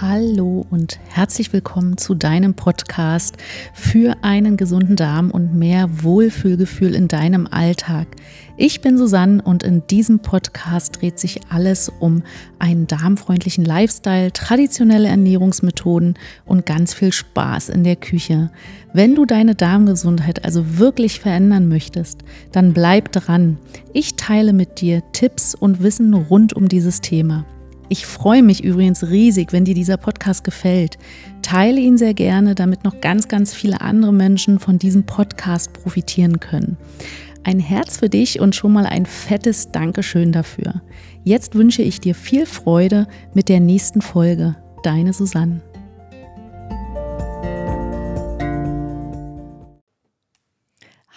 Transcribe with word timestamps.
Hallo 0.00 0.66
und 0.70 0.98
herzlich 1.08 1.52
willkommen 1.52 1.96
zu 1.96 2.16
deinem 2.16 2.54
Podcast 2.54 3.36
für 3.72 4.16
einen 4.22 4.56
gesunden 4.56 4.96
Darm 4.96 5.30
und 5.30 5.54
mehr 5.54 6.02
Wohlfühlgefühl 6.02 6.96
in 6.96 7.06
deinem 7.06 7.46
Alltag. 7.46 8.08
Ich 8.56 8.80
bin 8.80 8.98
Susanne 8.98 9.40
und 9.40 9.62
in 9.62 9.86
diesem 9.86 10.18
Podcast 10.18 11.00
dreht 11.00 11.20
sich 11.20 11.42
alles 11.48 11.92
um 12.00 12.24
einen 12.58 12.88
darmfreundlichen 12.88 13.64
Lifestyle, 13.64 14.32
traditionelle 14.32 15.06
Ernährungsmethoden 15.06 16.18
und 16.44 16.66
ganz 16.66 16.92
viel 16.92 17.12
Spaß 17.12 17.68
in 17.68 17.84
der 17.84 17.96
Küche. 17.96 18.50
Wenn 18.92 19.14
du 19.14 19.26
deine 19.26 19.54
Darmgesundheit 19.54 20.44
also 20.44 20.76
wirklich 20.78 21.20
verändern 21.20 21.68
möchtest, 21.68 22.24
dann 22.50 22.72
bleib 22.72 23.12
dran. 23.12 23.58
Ich 23.92 24.16
teile 24.16 24.54
mit 24.54 24.80
dir 24.80 25.04
Tipps 25.12 25.54
und 25.54 25.84
Wissen 25.84 26.14
rund 26.14 26.52
um 26.52 26.68
dieses 26.68 27.00
Thema. 27.00 27.44
Ich 27.94 28.06
freue 28.06 28.42
mich 28.42 28.64
übrigens 28.64 29.04
riesig, 29.04 29.52
wenn 29.52 29.64
dir 29.64 29.76
dieser 29.76 29.96
Podcast 29.96 30.42
gefällt. 30.42 30.98
Teile 31.42 31.78
ihn 31.78 31.96
sehr 31.96 32.12
gerne, 32.12 32.56
damit 32.56 32.82
noch 32.82 33.00
ganz, 33.00 33.28
ganz 33.28 33.54
viele 33.54 33.82
andere 33.82 34.12
Menschen 34.12 34.58
von 34.58 34.80
diesem 34.80 35.06
Podcast 35.06 35.72
profitieren 35.72 36.40
können. 36.40 36.76
Ein 37.44 37.60
Herz 37.60 37.98
für 37.98 38.08
dich 38.08 38.40
und 38.40 38.56
schon 38.56 38.72
mal 38.72 38.84
ein 38.84 39.06
fettes 39.06 39.70
Dankeschön 39.70 40.32
dafür. 40.32 40.82
Jetzt 41.22 41.54
wünsche 41.54 41.82
ich 41.82 42.00
dir 42.00 42.16
viel 42.16 42.46
Freude 42.46 43.06
mit 43.32 43.48
der 43.48 43.60
nächsten 43.60 44.02
Folge. 44.02 44.56
Deine 44.82 45.12
Susanne. 45.12 45.60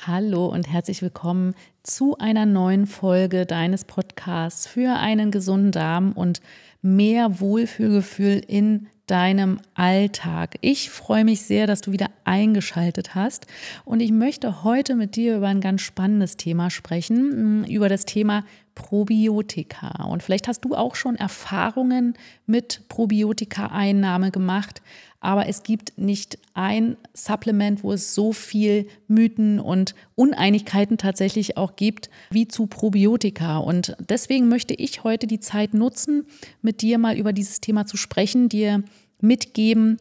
Hallo 0.08 0.46
und 0.46 0.72
herzlich 0.72 1.02
willkommen 1.02 1.54
zu 1.84 2.18
einer 2.18 2.46
neuen 2.46 2.88
Folge 2.88 3.46
deines 3.46 3.84
Podcasts 3.84 4.66
für 4.66 4.96
einen 4.96 5.32
gesunden 5.32 5.74
Darm 5.74 6.14
und 6.14 6.40
mehr 6.82 7.42
Wohlfühlgefühl 7.42 8.42
in 8.48 8.88
deinem 9.08 9.60
Alltag. 9.74 10.56
Ich 10.62 10.92
freue 10.92 11.26
mich 11.26 11.42
sehr, 11.42 11.68
dass 11.68 11.82
du 11.82 11.92
wieder 11.92 12.10
eingeschaltet 12.24 13.16
hast 13.16 13.48
und 13.84 14.00
ich 14.00 14.14
möchte 14.14 14.64
heute 14.64 14.96
mit 14.96 15.18
dir 15.18 15.36
über 15.36 15.48
ein 15.48 15.60
ganz 15.60 15.82
spannendes 15.82 16.38
Thema 16.38 16.70
sprechen, 16.70 17.66
über 17.66 17.90
das 17.90 18.06
Thema 18.06 18.46
Probiotika. 18.76 20.06
Und 20.06 20.24
vielleicht 20.24 20.48
hast 20.48 20.64
du 20.64 20.74
auch 20.74 20.96
schon 20.96 21.16
Erfahrungen 21.16 22.14
mit 22.46 22.88
Probiotika-Einnahme 22.88 24.32
gemacht, 24.32 24.82
aber 25.20 25.48
es 25.48 25.64
gibt 25.64 25.98
nicht 25.98 26.38
ein 26.54 26.96
Supplement, 27.14 27.84
wo 27.84 27.92
es 27.92 28.14
so 28.14 28.34
viel 28.34 28.88
Mythen 29.08 29.60
und 29.60 29.96
Uneinigkeiten 30.16 30.98
tatsächlich 30.98 31.58
auch 31.58 31.76
gibt 31.76 32.10
wie 32.30 32.48
zu 32.48 32.68
Probiotika. 32.68 33.58
Und 33.58 33.96
deswegen 34.00 34.48
möchte 34.48 34.74
ich 34.74 35.04
heute 35.04 35.28
die 35.28 35.40
Zeit 35.40 35.74
nutzen, 35.74 36.26
mit 36.62 36.82
dir 36.82 36.98
mal 36.98 37.18
über 37.18 37.34
dieses 37.34 37.62
Thema 37.62 37.86
zu 37.86 37.98
sprechen, 37.98 38.50
dir 38.50 38.84
mitgeben, 39.20 39.98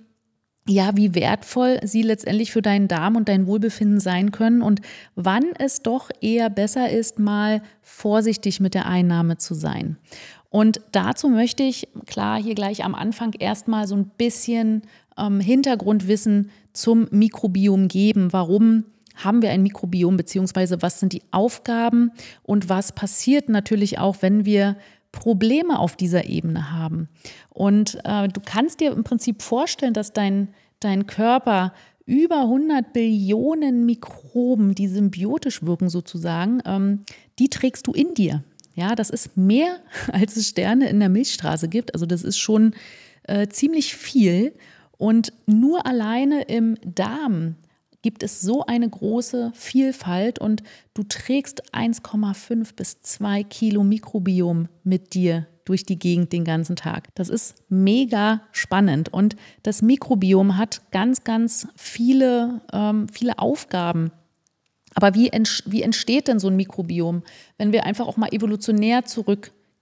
ja, 0.68 0.96
wie 0.96 1.14
wertvoll 1.14 1.78
sie 1.84 2.02
letztendlich 2.02 2.50
für 2.50 2.62
deinen 2.62 2.88
Darm 2.88 3.14
und 3.14 3.28
dein 3.28 3.46
Wohlbefinden 3.46 4.00
sein 4.00 4.32
können 4.32 4.62
und 4.62 4.80
wann 5.14 5.44
es 5.58 5.82
doch 5.82 6.10
eher 6.20 6.50
besser 6.50 6.90
ist, 6.90 7.20
mal 7.20 7.62
vorsichtig 7.82 8.58
mit 8.58 8.74
der 8.74 8.86
Einnahme 8.86 9.38
zu 9.38 9.54
sein. 9.54 9.96
Und 10.50 10.80
dazu 10.92 11.28
möchte 11.28 11.62
ich, 11.62 11.88
klar, 12.06 12.42
hier 12.42 12.54
gleich 12.54 12.84
am 12.84 12.94
Anfang 12.94 13.32
erstmal 13.34 13.86
so 13.86 13.94
ein 13.94 14.10
bisschen 14.16 14.82
ähm, 15.18 15.40
Hintergrundwissen 15.40 16.50
zum 16.72 17.08
Mikrobiom 17.10 17.88
geben. 17.88 18.32
Warum 18.32 18.84
haben 19.16 19.42
wir 19.42 19.50
ein 19.50 19.62
Mikrobiom, 19.62 20.16
beziehungsweise 20.16 20.82
was 20.82 21.00
sind 21.00 21.12
die 21.12 21.22
Aufgaben 21.30 22.12
und 22.42 22.68
was 22.68 22.92
passiert 22.92 23.48
natürlich 23.48 23.98
auch, 23.98 24.16
wenn 24.20 24.44
wir 24.44 24.76
Probleme 25.10 25.78
auf 25.78 25.96
dieser 25.96 26.26
Ebene 26.26 26.72
haben. 26.72 27.08
Und 27.48 27.98
äh, 28.04 28.28
du 28.28 28.40
kannst 28.44 28.80
dir 28.80 28.92
im 28.92 29.04
Prinzip 29.04 29.40
vorstellen, 29.40 29.94
dass 29.94 30.12
dein, 30.12 30.48
dein 30.80 31.06
Körper 31.06 31.72
über 32.04 32.42
100 32.42 32.92
Billionen 32.92 33.86
Mikroben, 33.86 34.74
die 34.74 34.88
symbiotisch 34.88 35.62
wirken 35.62 35.88
sozusagen, 35.88 36.60
ähm, 36.66 37.04
die 37.38 37.48
trägst 37.48 37.86
du 37.86 37.92
in 37.92 38.14
dir. 38.14 38.44
Ja, 38.74 38.94
das 38.94 39.08
ist 39.08 39.36
mehr, 39.36 39.78
als 40.12 40.36
es 40.36 40.48
Sterne 40.48 40.88
in 40.88 41.00
der 41.00 41.08
Milchstraße 41.08 41.68
gibt. 41.68 41.94
Also 41.94 42.04
das 42.04 42.22
ist 42.22 42.38
schon 42.38 42.74
äh, 43.24 43.48
ziemlich 43.48 43.96
viel. 43.96 44.52
Und 44.98 45.32
nur 45.46 45.86
alleine 45.86 46.42
im 46.42 46.76
Darm 46.82 47.56
gibt 48.02 48.22
es 48.22 48.40
so 48.40 48.64
eine 48.64 48.88
große 48.88 49.50
Vielfalt 49.54 50.38
und 50.38 50.62
du 50.94 51.02
trägst 51.02 51.74
1,5 51.74 52.74
bis 52.76 53.00
2 53.00 53.42
Kilo 53.42 53.82
Mikrobiom 53.82 54.68
mit 54.84 55.14
dir 55.14 55.46
durch 55.64 55.84
die 55.84 55.98
Gegend 55.98 56.32
den 56.32 56.44
ganzen 56.44 56.76
Tag. 56.76 57.08
Das 57.16 57.28
ist 57.28 57.56
mega 57.68 58.42
spannend 58.52 59.12
und 59.12 59.36
das 59.64 59.82
Mikrobiom 59.82 60.56
hat 60.56 60.82
ganz, 60.92 61.24
ganz 61.24 61.66
viele, 61.74 62.60
ähm, 62.72 63.08
viele 63.08 63.38
Aufgaben. 63.40 64.12
Aber 64.94 65.14
wie, 65.14 65.30
wie 65.66 65.82
entsteht 65.82 66.28
denn 66.28 66.38
so 66.38 66.48
ein 66.48 66.56
Mikrobiom, 66.56 67.22
wenn 67.58 67.72
wir 67.72 67.84
einfach 67.84 68.06
auch 68.06 68.16
mal 68.16 68.32
evolutionär 68.32 69.04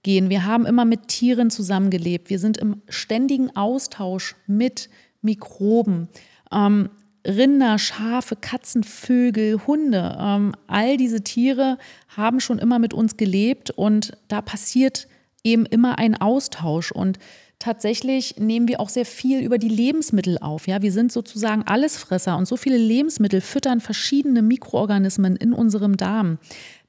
zurückgehen? 0.05 0.31
Wir 0.31 0.45
haben 0.45 0.67
immer 0.67 0.85
mit 0.85 1.09
Tieren 1.09 1.51
zusammengelebt. 1.51 2.31
Wir 2.31 2.39
sind 2.39 2.59
im 2.59 2.83
ständigen 2.89 3.55
Austausch 3.57 4.37
mit 4.47 4.89
Mikroben. 5.23 6.09
Ähm, 6.53 6.91
Rinder, 7.27 7.79
Schafe, 7.79 8.37
Katzen, 8.37 8.85
Vögel, 8.85 9.67
Hunde, 9.67 10.15
ähm, 10.21 10.53
all 10.67 10.99
diese 10.99 11.25
Tiere 11.25 11.79
haben 12.15 12.39
schon 12.39 12.59
immer 12.59 12.79
mit 12.79 12.93
uns 12.93 13.17
gelebt 13.17 13.71
und 13.71 14.13
da 14.29 14.43
passiert 14.43 15.09
eben 15.43 15.65
immer 15.65 15.99
ein 15.99 16.21
Austausch 16.21 16.93
und 16.93 17.19
tatsächlich 17.59 18.37
nehmen 18.39 18.69
wir 18.69 18.79
auch 18.79 18.91
sehr 18.91 19.07
viel 19.07 19.41
über 19.41 19.57
die 19.57 19.71
Lebensmittel 19.71 20.37
auf. 20.37 20.67
Ja, 20.67 20.83
wir 20.83 20.93
sind 20.93 21.13
sozusagen 21.13 21.63
Allesfresser 21.63 22.37
und 22.37 22.47
so 22.47 22.59
viele 22.59 22.77
Lebensmittel 22.77 23.41
füttern 23.41 23.81
verschiedene 23.81 24.43
Mikroorganismen 24.43 25.37
in 25.37 25.55
unserem 25.55 25.97
Darm. 25.97 26.37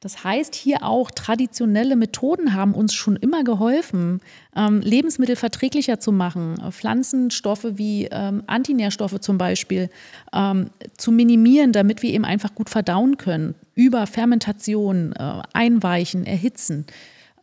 Das 0.05 0.23
heißt, 0.23 0.53
hier 0.53 0.83
auch 0.83 1.09
traditionelle 1.09 1.95
Methoden 1.95 2.53
haben 2.53 2.75
uns 2.75 2.93
schon 2.93 3.16
immer 3.16 3.43
geholfen, 3.43 4.21
ähm, 4.55 4.81
Lebensmittel 4.81 5.35
verträglicher 5.35 5.99
zu 5.99 6.11
machen, 6.11 6.61
Pflanzenstoffe 6.69 7.66
wie 7.71 8.09
ähm, 8.11 8.44
Antinährstoffe 8.45 9.19
zum 9.19 9.39
Beispiel 9.39 9.89
ähm, 10.31 10.69
zu 10.95 11.11
minimieren, 11.11 11.71
damit 11.71 12.03
wir 12.03 12.13
eben 12.13 12.23
einfach 12.23 12.53
gut 12.53 12.69
verdauen 12.69 13.17
können, 13.17 13.55
über 13.73 14.05
Fermentation, 14.05 15.13
äh, 15.13 15.41
Einweichen, 15.53 16.27
Erhitzen. 16.27 16.85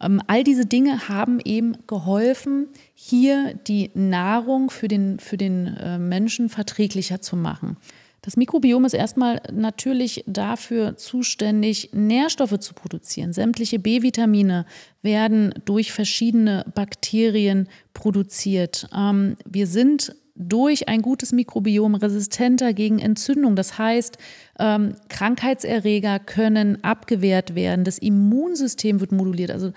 Ähm, 0.00 0.22
all 0.28 0.44
diese 0.44 0.64
Dinge 0.64 1.08
haben 1.08 1.40
eben 1.44 1.78
geholfen, 1.88 2.68
hier 2.94 3.54
die 3.66 3.90
Nahrung 3.94 4.70
für 4.70 4.86
den, 4.86 5.18
für 5.18 5.36
den 5.36 5.66
äh, 5.78 5.98
Menschen 5.98 6.48
verträglicher 6.48 7.20
zu 7.20 7.34
machen. 7.34 7.76
Das 8.22 8.36
Mikrobiom 8.36 8.84
ist 8.84 8.94
erstmal 8.94 9.42
natürlich 9.52 10.22
dafür 10.28 10.96
zuständig, 10.96 11.90
Nährstoffe 11.92 12.58
zu 12.60 12.72
produzieren. 12.72 13.32
Sämtliche 13.32 13.80
B-Vitamine 13.80 14.64
werden 15.02 15.52
durch 15.64 15.90
verschiedene 15.90 16.64
Bakterien 16.72 17.68
produziert. 17.94 18.88
Ähm, 18.96 19.36
wir 19.44 19.66
sind 19.66 20.14
durch 20.34 20.88
ein 20.88 21.02
gutes 21.02 21.32
Mikrobiom 21.32 21.96
resistenter 21.96 22.72
gegen 22.72 23.00
Entzündung. 23.00 23.56
Das 23.56 23.76
heißt, 23.76 24.18
ähm, 24.58 24.94
Krankheitserreger 25.08 26.20
können 26.20 26.82
abgewehrt 26.82 27.54
werden. 27.54 27.84
Das 27.84 27.98
Immunsystem 27.98 29.00
wird 29.00 29.12
moduliert. 29.12 29.50
Also 29.50 29.72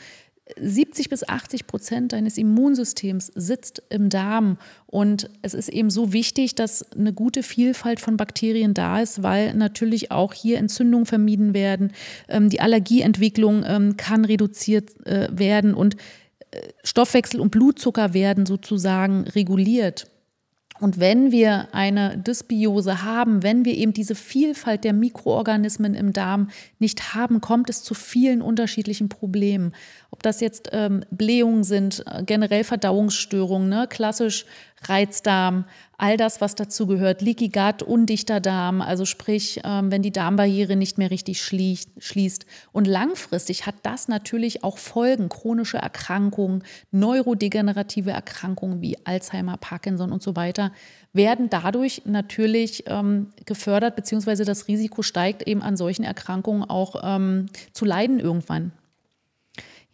70 0.59 1.09
bis 1.09 1.27
80 1.27 1.65
Prozent 1.65 2.13
deines 2.13 2.37
Immunsystems 2.37 3.31
sitzt 3.33 3.81
im 3.89 4.09
Darm. 4.09 4.57
Und 4.85 5.29
es 5.41 5.53
ist 5.53 5.69
eben 5.69 5.89
so 5.89 6.13
wichtig, 6.13 6.53
dass 6.53 6.91
eine 6.91 7.13
gute 7.13 7.41
Vielfalt 7.41 7.99
von 7.99 8.15
Bakterien 8.15 8.73
da 8.73 9.01
ist, 9.01 9.23
weil 9.23 9.55
natürlich 9.55 10.11
auch 10.11 10.33
hier 10.33 10.59
Entzündungen 10.59 11.07
vermieden 11.07 11.53
werden. 11.53 11.93
Ähm, 12.27 12.49
die 12.49 12.61
Allergieentwicklung 12.61 13.63
ähm, 13.65 13.97
kann 13.97 14.23
reduziert 14.23 15.05
äh, 15.07 15.27
werden 15.31 15.73
und 15.73 15.95
äh, 16.51 16.59
Stoffwechsel 16.83 17.39
und 17.39 17.49
Blutzucker 17.49 18.13
werden 18.13 18.45
sozusagen 18.45 19.23
reguliert. 19.23 20.07
Und 20.81 20.99
wenn 20.99 21.31
wir 21.31 21.69
eine 21.73 22.17
Dysbiose 22.17 23.03
haben, 23.03 23.43
wenn 23.43 23.63
wir 23.63 23.75
eben 23.75 23.93
diese 23.93 24.13
Vielfalt 24.13 24.83
der 24.83 24.91
Mikroorganismen 24.91 25.95
im 25.95 26.11
Darm 26.11 26.49
nicht 26.79 27.13
haben, 27.13 27.39
kommt 27.39 27.69
es 27.69 27.81
zu 27.81 27.93
vielen 27.93 28.41
unterschiedlichen 28.41 29.07
Problemen. 29.07 29.73
Ob 30.11 30.21
das 30.21 30.41
jetzt 30.41 30.69
ähm, 30.73 31.05
Blähungen 31.11 31.63
sind, 31.63 32.03
äh, 32.07 32.23
generell 32.23 32.65
Verdauungsstörungen, 32.65 33.69
ne? 33.69 33.87
klassisch 33.89 34.45
Reizdarm, 34.83 35.65
all 35.97 36.17
das, 36.17 36.41
was 36.41 36.55
dazu 36.55 36.85
gehört, 36.87 37.21
Leaky 37.21 37.49
Gut, 37.49 37.81
undichter 37.81 38.39
Darm, 38.39 38.81
also 38.81 39.05
sprich, 39.05 39.61
ähm, 39.63 39.91
wenn 39.91 40.01
die 40.01 40.11
Darmbarriere 40.11 40.75
nicht 40.75 40.97
mehr 40.97 41.11
richtig 41.11 41.41
schließt. 41.41 42.45
Und 42.71 42.85
langfristig 42.85 43.65
hat 43.65 43.75
das 43.83 44.07
natürlich 44.07 44.63
auch 44.63 44.77
Folgen, 44.77 45.29
chronische 45.29 45.77
Erkrankungen, 45.77 46.63
neurodegenerative 46.91 48.11
Erkrankungen 48.11 48.81
wie 48.81 48.97
Alzheimer, 49.05 49.57
Parkinson 49.57 50.11
und 50.11 50.21
so 50.21 50.35
weiter, 50.35 50.71
werden 51.13 51.49
dadurch 51.49 52.01
natürlich 52.05 52.83
ähm, 52.87 53.27
gefördert, 53.45 53.95
beziehungsweise 53.95 54.43
das 54.43 54.67
Risiko 54.67 55.01
steigt 55.01 55.47
eben 55.47 55.61
an 55.61 55.77
solchen 55.77 56.03
Erkrankungen 56.03 56.69
auch 56.69 57.01
ähm, 57.03 57.47
zu 57.71 57.85
leiden 57.85 58.19
irgendwann. 58.19 58.73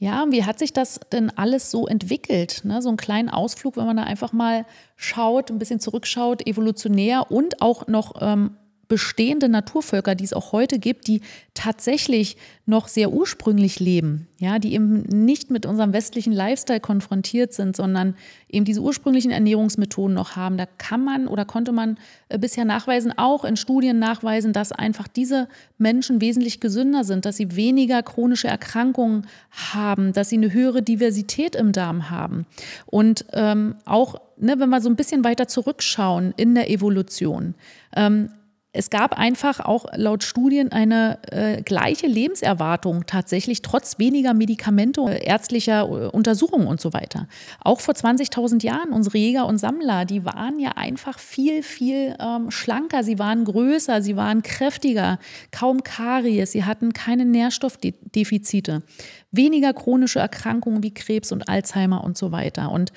Ja, 0.02 0.26
wie 0.32 0.44
hat 0.46 0.58
sich 0.58 0.74
das 0.74 1.00
denn 1.12 1.30
alles 1.30 1.70
so 1.70 1.86
entwickelt? 1.86 2.62
Ne? 2.64 2.82
So 2.82 2.90
einen 2.90 2.98
kleinen 2.98 3.30
Ausflug, 3.30 3.78
wenn 3.78 3.86
man 3.86 3.98
da 3.98 4.04
einfach 4.04 4.34
mal 4.34 4.66
schaut, 4.96 5.52
ein 5.52 5.60
bisschen 5.60 5.80
zurückschaut, 5.80 6.48
evolutionär 6.48 7.30
und 7.30 7.62
auch 7.62 7.86
noch 7.86 8.16
ähm, 8.20 8.58
bestehende 8.92 9.48
Naturvölker, 9.48 10.16
die 10.16 10.26
es 10.26 10.34
auch 10.34 10.52
heute 10.52 10.78
gibt, 10.78 11.08
die 11.08 11.22
tatsächlich 11.54 12.36
noch 12.66 12.90
sehr 12.90 13.14
ursprünglich 13.14 13.80
leben, 13.80 14.28
ja, 14.38 14.60
die 14.60 14.74
eben 14.74 15.04
nicht 15.04 15.50
mit 15.50 15.66
unserem 15.66 15.94
westlichen 15.94 16.34
Lifestyle 16.34 16.82
konfrontiert 16.82 17.54
sind, 17.54 17.78
sondern 17.78 18.16
eben 18.50 18.66
diese 18.66 18.82
ursprünglichen 18.82 19.32
Ernährungsmethoden 19.32 20.14
noch 20.14 20.36
haben. 20.36 20.58
Da 20.58 20.66
kann 20.66 21.06
man 21.06 21.30
oder 21.30 21.46
konnte 21.46 21.72
man 21.72 21.98
äh, 22.28 22.38
bisher 22.38 22.66
nachweisen, 22.66 23.18
auch 23.18 23.46
in 23.46 23.56
Studien 23.56 23.98
nachweisen, 23.98 24.52
dass 24.52 24.74
einfach 24.74 25.08
diese 25.08 25.48
Menschen 25.78 26.20
wesentlich 26.20 26.60
gesünder 26.60 27.06
sind, 27.06 27.24
dass 27.24 27.38
sie 27.38 27.56
weniger 27.56 28.04
chronische 28.04 28.50
Erkrankungen 28.50 29.26
haben, 29.52 30.12
dass 30.12 30.28
sie 30.28 30.36
eine 30.36 30.52
höhere 30.52 30.82
Diversität 30.82 31.56
im 31.56 31.72
Darm 31.72 32.10
haben. 32.10 32.46
Und 32.88 33.24
ähm, 33.32 33.76
auch, 33.86 34.16
ne, 34.36 34.60
wenn 34.60 34.68
wir 34.68 34.82
so 34.82 34.90
ein 34.90 34.98
bisschen 34.98 35.24
weiter 35.24 35.48
zurückschauen 35.48 36.34
in 36.36 36.56
der 36.56 36.70
Evolution, 36.70 37.56
ähm, 37.96 38.32
es 38.74 38.90
gab 38.90 39.18
einfach 39.18 39.60
auch 39.60 39.86
laut 39.96 40.24
Studien 40.24 40.72
eine 40.72 41.20
äh, 41.30 41.62
gleiche 41.62 42.08
Lebenserwartung 42.08 43.06
tatsächlich, 43.06 43.62
trotz 43.62 44.00
weniger 44.00 44.34
Medikamente, 44.34 45.02
äh, 45.02 45.26
ärztlicher 45.26 45.82
äh, 45.82 46.08
Untersuchungen 46.08 46.68
und 46.68 46.80
so 46.80 46.94
weiter. 46.94 47.28
Auch 47.60 47.82
vor 47.82 47.94
20.000 47.94 48.64
Jahren, 48.64 48.92
unsere 48.94 49.18
Jäger 49.18 49.46
und 49.46 49.58
Sammler, 49.58 50.06
die 50.06 50.24
waren 50.24 50.58
ja 50.60 50.72
einfach 50.78 51.20
viel, 51.20 51.64
viel 51.64 52.16
ähm, 52.18 52.50
schlanker, 52.50 53.04
sie 53.04 53.20
waren 53.20 53.44
größer, 53.44 54.02
sie 54.02 54.16
waren 54.16 54.42
kräftiger, 54.42 55.20
kaum 55.52 55.84
Karies, 55.84 56.54
sie 56.54 56.64
hatten 56.64 56.94
keine 56.94 57.26
Nährstoffdefizite, 57.26 58.84
weniger 59.32 59.74
chronische 59.74 60.20
Erkrankungen 60.20 60.82
wie 60.82 60.94
Krebs 60.94 61.34
und 61.34 61.50
Alzheimer 61.50 62.06
und 62.06 62.18
so 62.18 62.32
weiter. 62.32 62.72
Und 62.72 62.94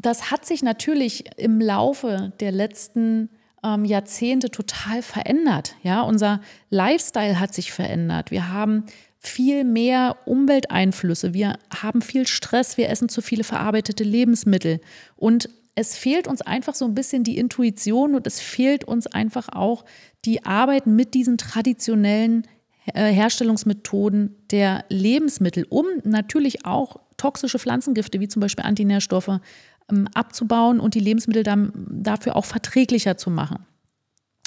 das 0.00 0.30
hat 0.30 0.46
sich 0.46 0.62
natürlich 0.62 1.24
im 1.36 1.60
Laufe 1.60 2.32
der 2.40 2.52
letzten 2.52 3.28
ähm, 3.64 3.84
Jahrzehnte 3.84 4.50
total 4.50 5.02
verändert. 5.02 5.74
Ja, 5.82 6.02
unser 6.02 6.40
Lifestyle 6.70 7.40
hat 7.40 7.54
sich 7.54 7.72
verändert. 7.72 8.30
Wir 8.30 8.52
haben 8.52 8.84
viel 9.18 9.64
mehr 9.64 10.16
Umwelteinflüsse. 10.26 11.34
Wir 11.34 11.58
haben 11.74 12.02
viel 12.02 12.26
Stress. 12.26 12.76
Wir 12.76 12.88
essen 12.88 13.08
zu 13.08 13.20
viele 13.20 13.44
verarbeitete 13.44 14.04
Lebensmittel. 14.04 14.80
Und 15.16 15.48
es 15.74 15.96
fehlt 15.96 16.26
uns 16.26 16.42
einfach 16.42 16.74
so 16.74 16.84
ein 16.84 16.94
bisschen 16.94 17.24
die 17.24 17.38
Intuition 17.38 18.14
und 18.14 18.26
es 18.26 18.40
fehlt 18.40 18.84
uns 18.84 19.06
einfach 19.06 19.48
auch 19.50 19.84
die 20.24 20.44
Arbeit 20.44 20.86
mit 20.86 21.14
diesen 21.14 21.38
traditionellen 21.38 22.46
äh, 22.94 23.12
Herstellungsmethoden 23.12 24.34
der 24.50 24.84
Lebensmittel, 24.88 25.66
um 25.68 25.86
natürlich 26.02 26.64
auch 26.66 26.96
toxische 27.16 27.58
Pflanzengifte 27.58 28.18
wie 28.18 28.28
zum 28.28 28.40
Beispiel 28.40 28.64
Antinährstoffe 28.64 29.40
abzubauen 30.14 30.80
und 30.80 30.94
die 30.94 31.00
Lebensmittel 31.00 31.42
dann 31.42 31.72
dafür 31.90 32.36
auch 32.36 32.44
verträglicher 32.44 33.16
zu 33.16 33.30
machen. 33.30 33.66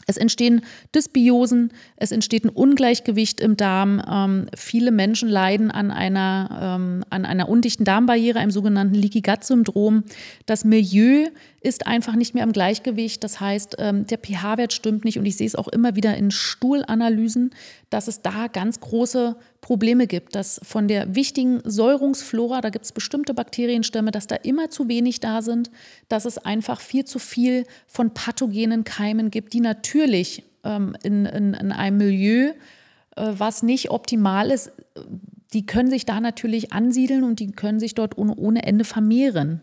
Es 0.07 0.17
entstehen 0.17 0.61
Dysbiosen, 0.93 1.71
es 1.95 2.11
entsteht 2.11 2.43
ein 2.43 2.49
Ungleichgewicht 2.49 3.39
im 3.39 3.55
Darm. 3.55 4.01
Ähm, 4.09 4.47
viele 4.55 4.91
Menschen 4.91 5.29
leiden 5.29 5.71
an 5.71 5.91
einer, 5.91 6.77
ähm, 6.79 7.03
an 7.09 7.25
einer 7.25 7.47
undichten 7.47 7.85
Darmbarriere, 7.85 8.39
einem 8.39 8.51
sogenannten 8.51 8.95
Leaky 8.95 9.21
Gut 9.21 9.43
Syndrom. 9.43 10.03
Das 10.45 10.65
Milieu 10.65 11.27
ist 11.61 11.88
einfach 11.88 12.15
nicht 12.15 12.33
mehr 12.33 12.43
im 12.43 12.51
Gleichgewicht. 12.51 13.23
Das 13.23 13.39
heißt, 13.39 13.77
ähm, 13.79 14.07
der 14.07 14.17
pH-Wert 14.17 14.73
stimmt 14.73 15.05
nicht 15.05 15.17
und 15.17 15.25
ich 15.25 15.38
sehe 15.38 15.47
es 15.47 15.55
auch 15.55 15.67
immer 15.67 15.95
wieder 15.95 16.17
in 16.17 16.31
Stuhlanalysen, 16.31 17.51
dass 17.89 18.07
es 18.07 18.21
da 18.21 18.47
ganz 18.47 18.79
große 18.79 19.35
Probleme 19.62 20.08
gibt, 20.08 20.36
dass 20.36 20.60
von 20.63 20.88
der 20.88 21.16
wichtigen 21.16 21.62
Säurungsflora, 21.63 22.62
da 22.62 22.69
gibt 22.69 22.86
es 22.86 22.92
bestimmte 22.92 23.36
Bakterienstämme, 23.36 24.10
dass 24.10 24.25
da 24.25 24.36
immer 24.36 24.72
zu 24.72 24.88
wenig 24.88 25.19
da 25.19 25.44
sind, 25.44 25.69
dass 26.10 26.25
es 26.25 26.40
einfach 26.40 26.81
viel 26.81 27.06
zu 27.06 27.19
viel 27.19 27.66
von 27.86 28.12
pathogenen 28.13 28.84
Keimen 28.84 29.30
gibt, 29.30 29.54
die 29.54 29.62
natürlich 29.62 30.44
ähm, 30.63 30.96
in, 31.04 31.25
in, 31.28 31.54
in, 31.54 31.72
einem 31.72 31.98
Milieu, 31.98 32.54
äh, 33.16 33.34
was 33.38 33.62
nicht 33.62 33.92
optimal 33.92 34.50
ist, 34.50 34.72
die 35.54 35.66
können 35.66 35.92
sich 35.92 36.06
da 36.06 36.19
natürlich 36.19 36.74
ansiedeln 36.74 37.24
und 37.24 37.40
die 37.40 37.52
können 37.52 37.80
sich 37.80 37.94
dort 37.94 38.18
ohne, 38.18 38.36
ohne 38.36 38.63
Ende 38.63 38.84
vermehren. 38.84 39.62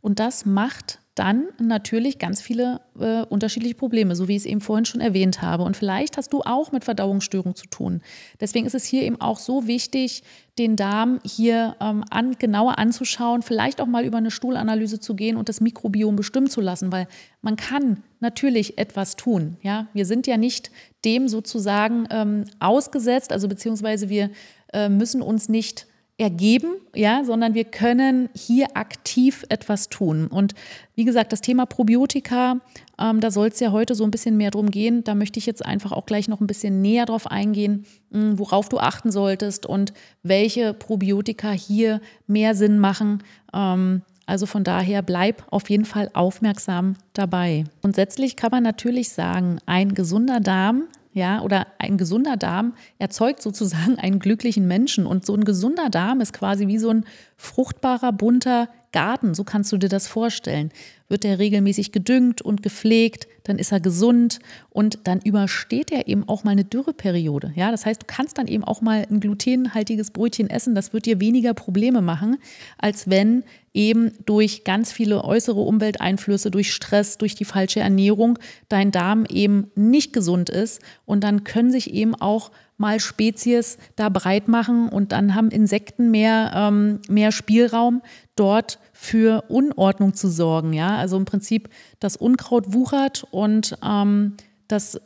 Und 0.00 0.20
das 0.20 0.46
macht 0.46 0.99
dann 1.16 1.48
natürlich 1.58 2.18
ganz 2.18 2.40
viele 2.40 2.80
äh, 2.98 3.22
unterschiedliche 3.22 3.74
Probleme, 3.74 4.14
so 4.14 4.28
wie 4.28 4.36
ich 4.36 4.42
es 4.42 4.46
eben 4.46 4.60
vorhin 4.60 4.84
schon 4.84 5.00
erwähnt 5.00 5.42
habe. 5.42 5.64
Und 5.64 5.76
vielleicht 5.76 6.16
hast 6.16 6.32
du 6.32 6.42
auch 6.42 6.70
mit 6.70 6.84
Verdauungsstörungen 6.84 7.56
zu 7.56 7.66
tun. 7.66 8.00
Deswegen 8.40 8.66
ist 8.66 8.74
es 8.74 8.84
hier 8.84 9.02
eben 9.02 9.20
auch 9.20 9.38
so 9.38 9.66
wichtig, 9.66 10.22
den 10.56 10.76
Darm 10.76 11.18
hier 11.24 11.76
ähm, 11.80 12.04
an, 12.10 12.36
genauer 12.38 12.78
anzuschauen, 12.78 13.42
vielleicht 13.42 13.80
auch 13.80 13.86
mal 13.86 14.04
über 14.04 14.18
eine 14.18 14.30
Stuhlanalyse 14.30 15.00
zu 15.00 15.14
gehen 15.14 15.36
und 15.36 15.48
das 15.48 15.60
Mikrobiom 15.60 16.14
bestimmen 16.14 16.48
zu 16.48 16.60
lassen, 16.60 16.92
weil 16.92 17.08
man 17.42 17.56
kann 17.56 18.02
natürlich 18.20 18.78
etwas 18.78 19.16
tun. 19.16 19.56
Ja, 19.62 19.88
wir 19.92 20.06
sind 20.06 20.26
ja 20.26 20.36
nicht 20.36 20.70
dem 21.04 21.28
sozusagen 21.28 22.06
ähm, 22.10 22.44
ausgesetzt, 22.60 23.32
also 23.32 23.48
beziehungsweise 23.48 24.08
wir 24.08 24.30
äh, 24.72 24.88
müssen 24.88 25.22
uns 25.22 25.48
nicht 25.48 25.86
ergeben, 26.20 26.74
ja, 26.94 27.24
sondern 27.24 27.54
wir 27.54 27.64
können 27.64 28.28
hier 28.36 28.76
aktiv 28.76 29.44
etwas 29.48 29.88
tun. 29.88 30.26
Und 30.26 30.54
wie 30.94 31.04
gesagt, 31.04 31.32
das 31.32 31.40
Thema 31.40 31.64
Probiotika, 31.64 32.60
ähm, 33.00 33.20
da 33.20 33.30
soll 33.30 33.48
es 33.48 33.58
ja 33.58 33.72
heute 33.72 33.94
so 33.94 34.04
ein 34.04 34.10
bisschen 34.10 34.36
mehr 34.36 34.50
drum 34.50 34.70
gehen. 34.70 35.02
Da 35.02 35.14
möchte 35.14 35.38
ich 35.38 35.46
jetzt 35.46 35.64
einfach 35.64 35.92
auch 35.92 36.04
gleich 36.04 36.28
noch 36.28 36.40
ein 36.40 36.46
bisschen 36.46 36.82
näher 36.82 37.06
drauf 37.06 37.26
eingehen, 37.26 37.86
mh, 38.10 38.20
hm, 38.20 38.38
worauf 38.38 38.68
du 38.68 38.78
achten 38.78 39.10
solltest 39.10 39.64
und 39.64 39.94
welche 40.22 40.74
Probiotika 40.74 41.52
hier 41.52 42.02
mehr 42.26 42.54
Sinn 42.54 42.78
machen. 42.78 43.22
Ähm, 43.54 44.02
also 44.26 44.44
von 44.46 44.62
daher 44.62 45.02
bleib 45.02 45.44
auf 45.50 45.70
jeden 45.70 45.86
Fall 45.86 46.10
aufmerksam 46.12 46.96
dabei. 47.14 47.64
Grundsätzlich 47.80 48.36
kann 48.36 48.50
man 48.50 48.62
natürlich 48.62 49.08
sagen, 49.08 49.58
ein 49.64 49.94
gesunder 49.94 50.38
Darm 50.38 50.84
ja, 51.12 51.42
oder 51.42 51.66
ein 51.78 51.98
gesunder 51.98 52.36
Darm 52.36 52.74
erzeugt 52.98 53.42
sozusagen 53.42 53.98
einen 53.98 54.20
glücklichen 54.20 54.66
Menschen. 54.68 55.06
Und 55.06 55.26
so 55.26 55.34
ein 55.34 55.44
gesunder 55.44 55.90
Darm 55.90 56.20
ist 56.20 56.32
quasi 56.32 56.66
wie 56.68 56.78
so 56.78 56.90
ein 56.90 57.04
fruchtbarer, 57.36 58.12
bunter 58.12 58.68
Garten, 58.92 59.34
so 59.34 59.44
kannst 59.44 59.70
du 59.72 59.76
dir 59.76 59.88
das 59.88 60.06
vorstellen. 60.06 60.70
Wird 61.08 61.24
er 61.24 61.38
regelmäßig 61.38 61.92
gedüngt 61.92 62.42
und 62.42 62.62
gepflegt, 62.62 63.26
dann 63.44 63.58
ist 63.58 63.72
er 63.72 63.80
gesund 63.80 64.38
und 64.68 64.98
dann 65.04 65.20
übersteht 65.20 65.90
er 65.90 66.08
eben 66.08 66.28
auch 66.28 66.44
mal 66.44 66.52
eine 66.52 66.64
Dürreperiode. 66.64 67.52
Ja, 67.56 67.70
das 67.70 67.86
heißt, 67.86 68.02
du 68.02 68.06
kannst 68.06 68.38
dann 68.38 68.46
eben 68.46 68.64
auch 68.64 68.80
mal 68.80 69.06
ein 69.10 69.20
glutenhaltiges 69.20 70.10
Brötchen 70.10 70.50
essen. 70.50 70.74
Das 70.74 70.92
wird 70.92 71.06
dir 71.06 71.20
weniger 71.20 71.54
Probleme 71.54 72.00
machen, 72.00 72.38
als 72.78 73.10
wenn 73.10 73.44
eben 73.72 74.12
durch 74.26 74.64
ganz 74.64 74.92
viele 74.92 75.24
äußere 75.24 75.60
Umwelteinflüsse, 75.60 76.50
durch 76.50 76.72
Stress, 76.72 77.18
durch 77.18 77.34
die 77.34 77.44
falsche 77.44 77.80
Ernährung 77.80 78.38
dein 78.68 78.90
Darm 78.90 79.24
eben 79.26 79.70
nicht 79.74 80.12
gesund 80.12 80.50
ist. 80.50 80.80
Und 81.06 81.24
dann 81.24 81.44
können 81.44 81.70
sich 81.70 81.92
eben 81.92 82.14
auch 82.14 82.50
mal 82.80 82.98
Spezies 82.98 83.76
da 83.94 84.08
breit 84.08 84.48
machen 84.48 84.88
und 84.88 85.12
dann 85.12 85.34
haben 85.34 85.50
Insekten 85.50 86.10
mehr, 86.10 86.52
ähm, 86.54 87.00
mehr 87.08 87.30
Spielraum, 87.30 88.00
dort 88.36 88.78
für 89.00 89.44
Unordnung 89.48 90.12
zu 90.12 90.28
sorgen. 90.28 90.74
Ja? 90.74 90.98
Also 90.98 91.16
im 91.16 91.24
Prinzip 91.24 91.70
das 92.00 92.16
Unkraut 92.16 92.74
wuchert 92.74 93.26
und 93.30 93.78
ähm, 93.82 94.34
das 94.68 95.00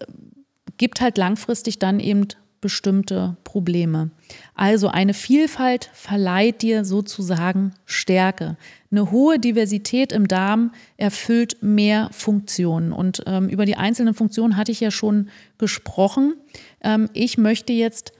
gibt 0.78 1.00
halt 1.00 1.16
langfristig 1.16 1.78
dann 1.78 2.00
eben 2.00 2.26
bestimmte 2.60 3.36
Probleme. 3.44 4.10
Also 4.56 4.88
eine 4.88 5.14
Vielfalt 5.14 5.90
verleiht 5.92 6.62
dir 6.62 6.84
sozusagen 6.84 7.72
Stärke. 7.84 8.56
Eine 8.90 9.12
hohe 9.12 9.38
Diversität 9.38 10.12
im 10.12 10.26
Darm 10.26 10.72
erfüllt 10.96 11.58
mehr 11.62 12.08
Funktionen. 12.10 12.90
Und 12.90 13.22
ähm, 13.26 13.48
über 13.48 13.64
die 13.64 13.76
einzelnen 13.76 14.14
Funktionen 14.14 14.56
hatte 14.56 14.72
ich 14.72 14.80
ja 14.80 14.90
schon 14.90 15.28
gesprochen. 15.56 16.34
Ähm, 16.82 17.08
ich 17.12 17.38
möchte 17.38 17.72
jetzt 17.72 18.12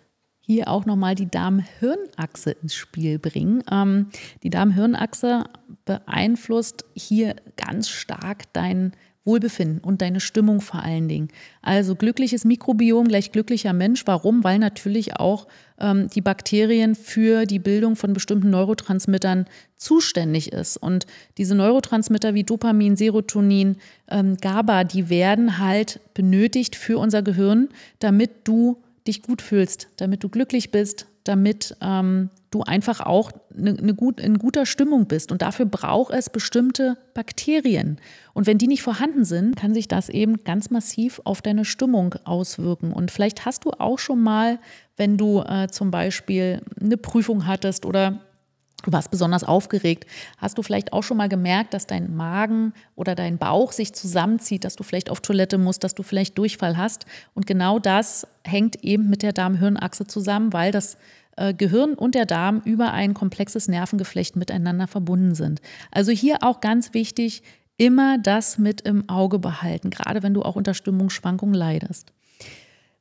hier 0.47 0.69
auch 0.69 0.85
nochmal 0.85 1.15
die 1.15 1.31
Darm-Hirn-Achse 1.31 2.53
ins 2.63 2.75
Spiel 2.75 3.19
bringen. 3.19 3.63
Ähm, 3.71 4.09
die 4.43 4.51
Darm-Hirn-Achse 4.51 5.45
beeinflusst 5.85 6.85
hier 6.95 7.37
ganz 7.57 7.89
stark 7.89 8.53
dein 8.53 8.93
Wohlbefinden 9.25 9.81
und 9.81 10.03
deine 10.03 10.21
Stimmung 10.21 10.61
vor 10.61 10.83
allen 10.83 11.09
Dingen. 11.09 11.29
Also 11.63 11.95
glückliches 11.95 12.45
Mikrobiom 12.45 13.09
gleich 13.09 13.33
glücklicher 13.33 13.73
Mensch. 13.73 14.03
Warum? 14.07 14.45
Weil 14.45 14.59
natürlich 14.59 15.17
auch 15.17 15.47
ähm, 15.79 16.09
die 16.15 16.21
Bakterien 16.21 16.95
für 16.95 17.47
die 17.47 17.59
Bildung 17.59 17.97
von 17.97 18.13
bestimmten 18.13 18.51
Neurotransmittern 18.51 19.47
zuständig 19.79 20.53
ist. 20.53 20.77
Und 20.77 21.07
diese 21.39 21.55
Neurotransmitter 21.55 22.35
wie 22.35 22.45
Dopamin, 22.45 22.97
Serotonin, 22.97 23.77
ähm, 24.11 24.37
GABA, 24.37 24.85
die 24.85 25.09
werden 25.09 25.59
halt 25.59 26.01
benötigt 26.13 26.77
für 26.77 26.99
unser 26.99 27.23
Gehirn, 27.23 27.71
damit 28.01 28.31
du 28.45 28.77
dich 29.07 29.23
gut 29.23 29.43
fühlst, 29.43 29.89
damit 29.97 30.25
du 30.25 30.29
glücklich 30.29 30.71
bist, 30.71 31.07
damit 31.25 31.77
ähm, 31.81 32.31
du 32.51 32.63
einfach 32.63 33.01
auch 33.01 33.33
eine, 33.57 33.71
eine 33.71 33.95
gut, 33.95 34.21
in 34.21 34.39
guter 34.39 34.67
Stimmung 34.67 35.07
bist. 35.07 35.33
Und 35.33 35.43
dafür 35.43 35.67
braucht 35.67 36.13
es 36.13 36.29
bestimmte 36.31 36.99
Bakterien. 37.15 37.99
Und 38.35 38.47
wenn 38.47 38.59
die 38.59 38.67
nicht 38.67 38.83
vorhanden 38.83 39.25
sind, 39.25 39.57
kann 39.57 39.75
sich 39.75 39.89
das 39.89 40.09
eben 40.09 40.45
ganz 40.45 40.71
massiv 40.71 41.21
auf 41.25 41.41
deine 41.41 41.65
Stimmung 41.65 42.15
auswirken. 42.25 42.93
Und 42.93 43.11
vielleicht 43.11 43.47
hast 43.47 43.65
du 43.65 43.71
auch 43.71 43.99
schon 43.99 44.23
mal 44.23 44.59
wenn 44.97 45.17
du 45.17 45.41
äh, 45.41 45.69
zum 45.69 45.91
Beispiel 45.91 46.61
eine 46.81 46.97
Prüfung 46.97 47.47
hattest 47.47 47.87
oder 47.87 48.21
Du 48.85 48.93
warst 48.93 49.11
besonders 49.11 49.45
aufgeregt. 49.45 50.07
Hast 50.37 50.59
du 50.59 50.62
vielleicht 50.62 50.93
auch 50.93 51.03
schon 51.03 51.17
mal 51.17 51.29
gemerkt, 51.29 51.73
dass 51.73 51.87
dein 51.87 52.14
Magen 52.14 52.75
oder 52.95 53.14
dein 53.14 53.38
Bauch 53.38 53.73
sich 53.73 53.95
zusammenzieht, 53.95 54.64
dass 54.64 54.76
du 54.76 54.85
vielleicht 54.85 55.11
auf 55.11 55.21
Toilette 55.21 55.57
musst, 55.57 55.85
dass 55.85 55.95
du 55.95 56.03
vielleicht 56.03 56.37
Durchfall 56.37 56.76
hast? 56.76 57.07
Und 57.35 57.47
genau 57.47 57.79
das 57.79 58.26
hängt 58.45 58.85
eben 58.85 59.09
mit 59.09 59.23
der 59.23 59.33
Darm-Hirn-Achse 59.33 60.07
zusammen, 60.07 60.53
weil 60.53 60.71
das 60.71 60.99
äh, 61.37 61.55
Gehirn 61.55 61.95
und 61.95 62.14
der 62.14 62.26
Darm 62.26 62.61
über 62.64 62.93
ein 62.93 63.14
komplexes 63.14 63.69
Nervengeflecht 63.69 64.37
miteinander 64.37 64.87
verbunden 64.87 65.35
sind. 65.35 65.62
Also 65.91 66.12
hier 66.12 66.43
auch 66.43 66.61
ganz 66.61 66.93
wichtig, 66.93 67.43
immer 67.79 68.19
das 68.19 68.59
mit 68.59 68.83
im 68.83 69.09
Auge 69.09 69.38
behalten, 69.38 69.91
gerade 69.91 70.23
wenn 70.23 70.35
du 70.35 70.43
auch 70.43 70.57
unter 70.57 70.75
Stimmungsschwankungen 70.75 71.55
leidest. 71.55 72.12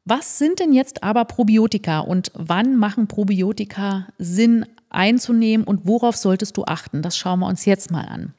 Was 0.06 0.38
sind 0.38 0.60
denn 0.60 0.74
jetzt 0.74 1.04
aber 1.04 1.26
Probiotika 1.26 2.00
und 2.00 2.32
wann 2.34 2.76
machen 2.76 3.08
Probiotika 3.08 4.08
Sinn 4.18 4.66
einzunehmen 4.94 5.66
und 5.66 5.88
worauf 5.88 6.16
solltest 6.16 6.58
du 6.58 6.64
achten? 6.66 7.02
Das 7.02 7.18
schauen 7.18 7.40
wir 7.40 7.48
uns 7.48 7.66
jetzt 7.66 7.92
mal 7.92 8.06
an. 8.06 8.34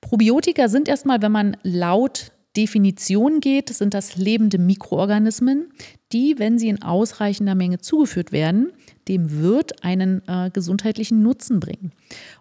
Probiotika 0.00 0.68
sind 0.68 0.88
erstmal, 0.88 1.22
wenn 1.22 1.32
man 1.32 1.56
laut 1.62 2.32
Definition 2.56 3.40
geht, 3.40 3.68
sind 3.68 3.94
das 3.94 4.16
lebende 4.16 4.58
Mikroorganismen, 4.58 5.72
die, 6.12 6.38
wenn 6.38 6.58
sie 6.58 6.68
in 6.68 6.82
ausreichender 6.82 7.54
Menge 7.54 7.78
zugeführt 7.78 8.32
werden, 8.32 8.72
dem 9.06 9.40
Wirt 9.40 9.84
einen 9.84 10.26
äh, 10.26 10.50
gesundheitlichen 10.50 11.22
Nutzen 11.22 11.60
bringen. 11.60 11.92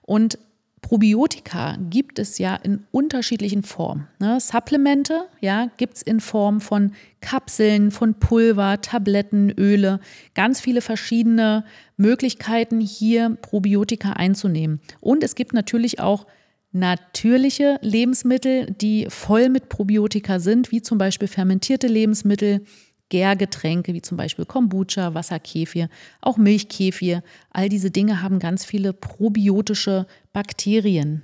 Und 0.01 0.39
Probiotika 0.81 1.77
gibt 1.89 2.19
es 2.19 2.37
ja 2.37 2.55
in 2.55 2.85
unterschiedlichen 2.91 3.63
Formen. 3.63 4.07
Ne? 4.19 4.39
Supplemente 4.39 5.25
ja, 5.41 5.69
gibt 5.77 5.97
es 5.97 6.01
in 6.01 6.19
Form 6.19 6.61
von 6.61 6.93
Kapseln, 7.21 7.91
von 7.91 8.15
Pulver, 8.15 8.81
Tabletten, 8.81 9.51
Öle, 9.51 9.99
ganz 10.35 10.61
viele 10.61 10.81
verschiedene 10.81 11.65
Möglichkeiten, 11.97 12.79
hier 12.79 13.37
Probiotika 13.41 14.13
einzunehmen. 14.13 14.79
Und 15.01 15.23
es 15.23 15.35
gibt 15.35 15.53
natürlich 15.53 15.99
auch 15.99 16.25
natürliche 16.71 17.79
Lebensmittel, 17.81 18.67
die 18.79 19.07
voll 19.09 19.49
mit 19.49 19.69
Probiotika 19.69 20.39
sind, 20.39 20.71
wie 20.71 20.81
zum 20.81 20.97
Beispiel 20.97 21.27
fermentierte 21.27 21.87
Lebensmittel, 21.87 22.61
Gärgetränke 23.09 23.93
wie 23.93 24.01
zum 24.01 24.17
Beispiel 24.17 24.45
Kombucha, 24.45 25.13
Wasserkefir, 25.13 25.89
auch 26.21 26.37
Milchkefir. 26.37 27.23
All 27.51 27.69
diese 27.69 27.91
Dinge 27.91 28.21
haben 28.21 28.39
ganz 28.39 28.65
viele 28.65 28.93
probiotische 28.93 30.07
Bakterien. 30.31 31.23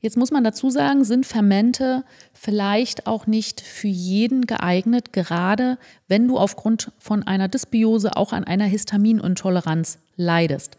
Jetzt 0.00 0.16
muss 0.16 0.30
man 0.30 0.44
dazu 0.44 0.70
sagen, 0.70 1.04
sind 1.04 1.26
Fermente 1.26 2.04
vielleicht 2.32 3.06
auch 3.06 3.26
nicht 3.26 3.60
für 3.60 3.88
jeden 3.88 4.46
geeignet, 4.46 5.12
gerade 5.12 5.78
wenn 6.08 6.28
du 6.28 6.38
aufgrund 6.38 6.92
von 6.98 7.22
einer 7.22 7.48
Dysbiose 7.48 8.16
auch 8.16 8.32
an 8.32 8.44
einer 8.44 8.64
Histaminintoleranz 8.64 9.98
leidest. 10.16 10.76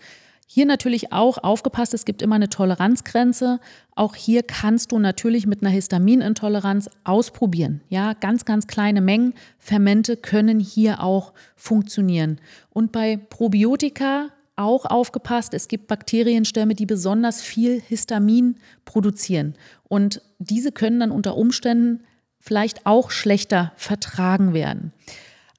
Hier 0.49 0.65
natürlich 0.65 1.11
auch 1.11 1.37
aufgepasst, 1.39 1.93
es 1.93 2.05
gibt 2.05 2.21
immer 2.21 2.35
eine 2.35 2.47
Toleranzgrenze. 2.47 3.59
Auch 3.95 4.15
hier 4.15 4.43
kannst 4.43 4.93
du 4.93 4.97
natürlich 4.97 5.45
mit 5.45 5.61
einer 5.61 5.71
Histaminintoleranz 5.71 6.89
ausprobieren. 7.03 7.81
Ja, 7.89 8.13
ganz, 8.13 8.45
ganz 8.45 8.65
kleine 8.65 9.01
Mengen 9.01 9.33
Fermente 9.59 10.15
können 10.15 10.61
hier 10.61 11.03
auch 11.03 11.33
funktionieren. 11.57 12.39
Und 12.69 12.93
bei 12.93 13.17
Probiotika 13.17 14.29
auch 14.55 14.85
aufgepasst, 14.85 15.53
es 15.53 15.67
gibt 15.67 15.87
Bakterienstämme, 15.87 16.75
die 16.75 16.85
besonders 16.85 17.41
viel 17.41 17.81
Histamin 17.81 18.55
produzieren. 18.85 19.53
Und 19.83 20.21
diese 20.39 20.71
können 20.71 21.01
dann 21.01 21.11
unter 21.11 21.35
Umständen 21.35 22.05
vielleicht 22.39 22.85
auch 22.85 23.11
schlechter 23.11 23.73
vertragen 23.75 24.53
werden. 24.53 24.93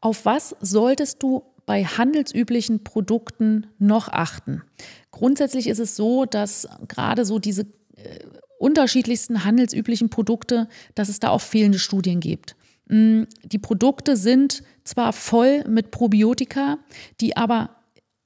Auf 0.01 0.25
was 0.25 0.57
solltest 0.61 1.23
du 1.23 1.43
bei 1.69 1.85
handelsüblichen 1.85 2.83
Produkten 2.83 3.67
noch 3.79 4.09
achten? 4.09 4.63
Grundsätzlich 5.11 5.67
ist 5.67 5.81
es 5.81 5.97
so, 5.97 6.25
dass 6.25 6.67
gerade 6.89 7.27
so 7.27 7.39
diese 7.39 7.67
äh, 7.95 8.21
unterschiedlichsten 8.59 9.45
handelsüblichen 9.45 10.09
Produkte, 10.09 10.67
dass 10.95 11.11
es 11.11 11.21
da 11.21 11.29
auch 11.29 11.43
fehlende 11.43 11.79
Studien 11.79 12.21
gibt. 12.21 12.57
Mm, 12.87 13.25
die 13.45 13.59
Produkte 13.59 14.17
sind 14.17 14.63
zwar 14.83 15.13
voll 15.13 15.63
mit 15.69 15.91
Probiotika, 15.91 16.79
die 17.21 17.37
aber 17.37 17.77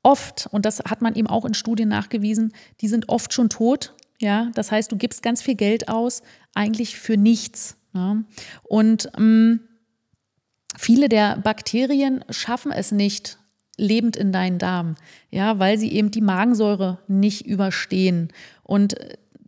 oft, 0.04 0.46
und 0.52 0.64
das 0.64 0.78
hat 0.78 1.02
man 1.02 1.16
eben 1.16 1.26
auch 1.26 1.44
in 1.44 1.54
Studien 1.54 1.88
nachgewiesen, 1.88 2.52
die 2.80 2.86
sind 2.86 3.08
oft 3.08 3.32
schon 3.32 3.48
tot. 3.48 3.92
Ja, 4.20 4.52
das 4.54 4.70
heißt, 4.70 4.92
du 4.92 4.96
gibst 4.96 5.20
ganz 5.20 5.42
viel 5.42 5.56
Geld 5.56 5.88
aus, 5.88 6.22
eigentlich 6.54 6.96
für 6.96 7.16
nichts. 7.16 7.76
Ja? 7.92 8.14
Ne? 8.14 8.24
Und 8.62 9.10
ähm, 9.18 9.62
Viele 10.78 11.08
der 11.08 11.36
Bakterien 11.38 12.24
schaffen 12.30 12.72
es 12.72 12.92
nicht 12.92 13.38
lebend 13.76 14.16
in 14.16 14.32
deinen 14.32 14.58
Darm, 14.58 14.96
ja, 15.30 15.58
weil 15.58 15.78
sie 15.78 15.92
eben 15.92 16.10
die 16.10 16.20
Magensäure 16.20 16.98
nicht 17.08 17.46
überstehen. 17.46 18.28
Und 18.62 18.94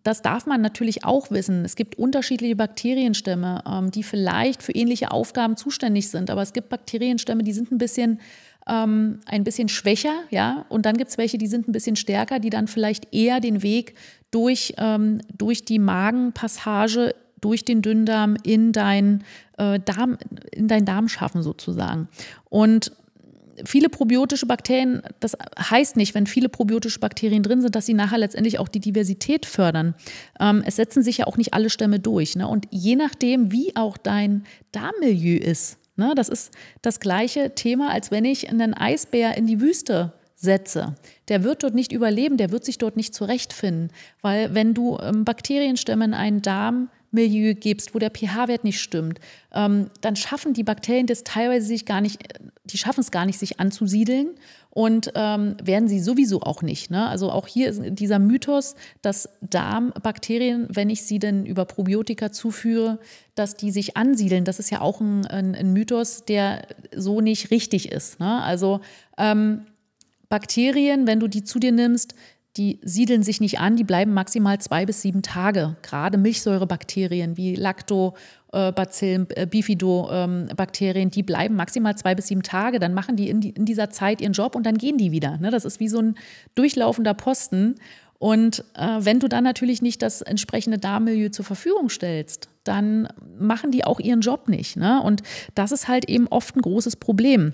das 0.03 0.23
darf 0.23 0.47
man 0.47 0.61
natürlich 0.61 1.05
auch 1.05 1.31
wissen. 1.31 1.65
Es 1.65 1.77
gibt 1.77 1.97
unterschiedliche 1.97 2.57
Bakterienstämme, 2.57 3.63
ähm, 3.67 3.91
die 3.91 4.03
vielleicht 4.03 4.63
für 4.63 4.73
ähnliche 4.73 5.11
Aufgaben 5.11 5.57
zuständig 5.57 6.11
sind, 6.11 6.31
aber 6.31 6.43
es 6.43 6.53
gibt 6.53 6.69
Bakterienstämme, 6.69 7.43
die 7.43 7.53
sind 7.53 7.73
ein 7.73 7.79
bisschen 7.79 8.21
ähm, 8.67 9.21
ein 9.27 9.45
bisschen 9.45 9.69
schwächer, 9.69 10.23
ja, 10.31 10.65
und 10.71 10.87
dann 10.87 10.97
gibt 10.97 11.11
es 11.11 11.19
welche, 11.19 11.37
die 11.37 11.47
sind 11.47 11.69
ein 11.69 11.73
bisschen 11.73 11.97
stärker, 11.97 12.39
die 12.39 12.49
dann 12.49 12.67
vielleicht 12.67 13.15
eher 13.15 13.41
den 13.41 13.63
Weg 13.63 13.95
durch, 14.31 14.75
ähm, 14.79 15.21
durch 15.37 15.65
die 15.67 15.79
Magenpassage 15.79 17.15
durch 17.45 17.65
den 17.65 17.83
Dünndarm 17.83 18.37
in 18.43 18.73
dein 18.73 19.25
äh, 19.59 19.79
Darm, 19.79 20.19
in 20.53 20.69
deinen 20.69 20.87
Darm 20.87 21.09
schaffen 21.09 21.43
sozusagen. 21.43 22.09
Und 22.49 22.93
viele 23.65 23.89
probiotische 23.89 24.47
Bakterien, 24.47 25.03
das 25.21 25.37
heißt 25.59 25.97
nicht, 25.97 26.15
wenn 26.15 26.27
viele 26.27 26.49
probiotische 26.49 26.99
Bakterien 26.99 27.43
drin 27.43 27.61
sind, 27.61 27.77
dass 27.77 27.87
sie 27.87 27.95
nachher 27.95 28.19
letztendlich 28.19 28.59
auch 28.59 28.69
die 28.69 28.81
Diversität 28.81 29.47
fördern. 29.47 29.95
Ähm, 30.41 30.63
es 30.67 30.77
setzen 30.77 31.03
sich 31.03 31.19
ja 31.19 31.27
auch 31.27 31.37
nicht 31.37 31.55
alle 31.55 31.71
Stämme 31.71 32.01
durch. 32.01 32.37
Ne? 32.37 32.49
Und 32.49 32.67
je 32.71 32.97
nachdem, 32.97 33.53
wie 33.53 33.77
auch 33.77 33.97
dein 33.97 34.45
Darmmilieu 34.73 35.39
ist, 35.39 35.79
ne? 35.97 36.15
das 36.17 36.29
ist 36.29 36.53
das 36.83 37.01
gleiche 37.01 37.55
Thema, 37.55 37.91
als 37.91 38.11
wenn 38.11 38.25
ich 38.25 38.49
einen 38.51 38.75
Eisbär 38.75 39.37
in 39.37 39.47
die 39.47 39.61
Wüste 39.61 40.13
setze. 40.35 40.95
Der 41.29 41.45
wird 41.45 41.63
dort 41.63 41.75
nicht 41.75 41.93
überleben, 41.93 42.37
der 42.37 42.51
wird 42.51 42.65
sich 42.65 42.79
dort 42.79 42.97
nicht 42.97 43.15
zurechtfinden, 43.15 43.91
weil 44.21 44.55
wenn 44.55 44.75
du 44.75 44.99
ähm, 44.99 45.25
Bakterienstämme 45.25 46.05
in 46.05 46.15
einen 46.15 46.43
Darm 46.43 46.91
Milieu 47.15 47.55
gibst, 47.55 47.95
wo 47.95 47.99
der 47.99 48.11
pH-Wert 48.11 48.65
nicht 48.65 48.81
stimmt, 48.81 49.21
ähm, 49.53 49.91
dann 50.01 50.17
schaffen 50.17 50.53
die 50.53 50.65
Bakterien 50.65 51.07
das 51.07 51.25
teilweise 51.25 51.67
sich 51.67 51.87
gar 51.87 52.01
nicht, 52.01 52.23
die 52.65 52.79
schaffen 52.79 53.01
es 53.01 53.11
gar 53.11 53.25
nicht, 53.25 53.39
sich 53.39 53.61
anzusiedeln 53.61 54.31
und 54.71 55.13
ähm, 55.15 55.57
werden 55.63 55.89
sie 55.89 56.01
sowieso 56.01 56.43
auch 56.43 56.61
nicht. 56.61 56.91
Ne? 56.91 57.09
Also 57.09 57.31
auch 57.31 57.47
hier 57.47 57.71
ist 57.71 57.81
dieser 57.85 58.19
Mythos, 58.19 58.75
dass 59.03 59.29
Darmbakterien, 59.41 60.67
wenn 60.69 60.91
ich 60.91 61.05
sie 61.05 61.21
denn 61.21 61.47
über 61.47 61.65
Probiotika 61.65 62.33
zuführe, 62.33 62.99
dass 63.37 63.55
die 63.55 63.71
sich 63.71 63.97
ansiedeln. 63.97 64.45
Das 64.45 64.59
ist 64.59 64.71
ja 64.71 64.81
auch 64.81 65.01
ein, 65.01 65.27
ein, 65.27 65.55
ein 65.55 65.73
Mythos, 65.73 66.25
der 66.25 66.67
so 66.95 67.21
nicht 67.21 67.51
richtig 67.53 67.93
ist. 67.93 68.19
Ne? 68.19 68.43
Also 68.43 68.81
ähm, 69.17 69.67
Bakterien, 70.29 71.07
wenn 71.07 71.21
du 71.21 71.29
die 71.29 71.45
zu 71.45 71.61
dir 71.61 71.71
nimmst, 71.71 72.17
die 72.57 72.79
siedeln 72.83 73.23
sich 73.23 73.41
nicht 73.41 73.59
an, 73.59 73.77
die 73.77 73.85
bleiben 73.85 74.15
maximal 74.15 74.61
zwei 74.61 74.87
bis 74.87 75.03
sieben 75.03 75.23
Tage. 75.23 75.77
Gerade 75.83 76.19
Milchsäurebakterien 76.19 77.37
wie 77.37 77.57
Lactobacillen, 77.57 79.27
äh, 79.31 79.47
Bifidobakterien, 79.47 81.11
die 81.11 81.25
bleiben 81.25 81.57
maximal 81.57 81.97
zwei 81.97 82.15
bis 82.15 82.29
sieben 82.29 82.43
Tage. 82.43 82.79
Dann 82.79 82.95
machen 82.95 83.17
die 83.17 83.29
in, 83.29 83.41
die 83.41 83.51
in, 83.51 83.65
dieser 83.65 83.91
Zeit 83.91 84.21
ihren 84.21 84.33
Job 84.33 84.55
und 84.55 84.65
dann 84.65 84.79
gehen 84.79 84.99
die 84.99 85.11
wieder. 85.11 85.37
Ne? 85.39 85.51
Das 85.51 85.65
ist 85.65 85.81
wie 85.81 85.89
so 85.89 85.99
ein 85.99 86.15
durchlaufender 86.55 87.15
Posten. 87.15 87.75
Und 88.21 88.65
äh, 88.75 88.99
wenn 89.01 89.19
du 89.19 89.29
dann 89.29 89.43
natürlich 89.43 89.83
nicht 89.83 90.01
das 90.01 90.23
entsprechende 90.23 90.79
Darmmilieu 90.79 91.31
zur 91.31 91.45
Verfügung 91.45 91.89
stellst, 91.89 92.49
dann 92.63 93.09
machen 93.39 93.73
die 93.73 93.85
auch 93.85 93.99
ihren 93.99 94.21
Job 94.21 94.49
nicht. 94.49 94.77
Ne? 94.77 95.03
Und 95.03 95.23
das 95.57 95.73
ist 95.73 95.89
halt 95.89 96.09
eben 96.09 96.29
oft 96.29 96.57
ein 96.57 96.63
großes 96.63 96.97
Problem. 96.97 97.53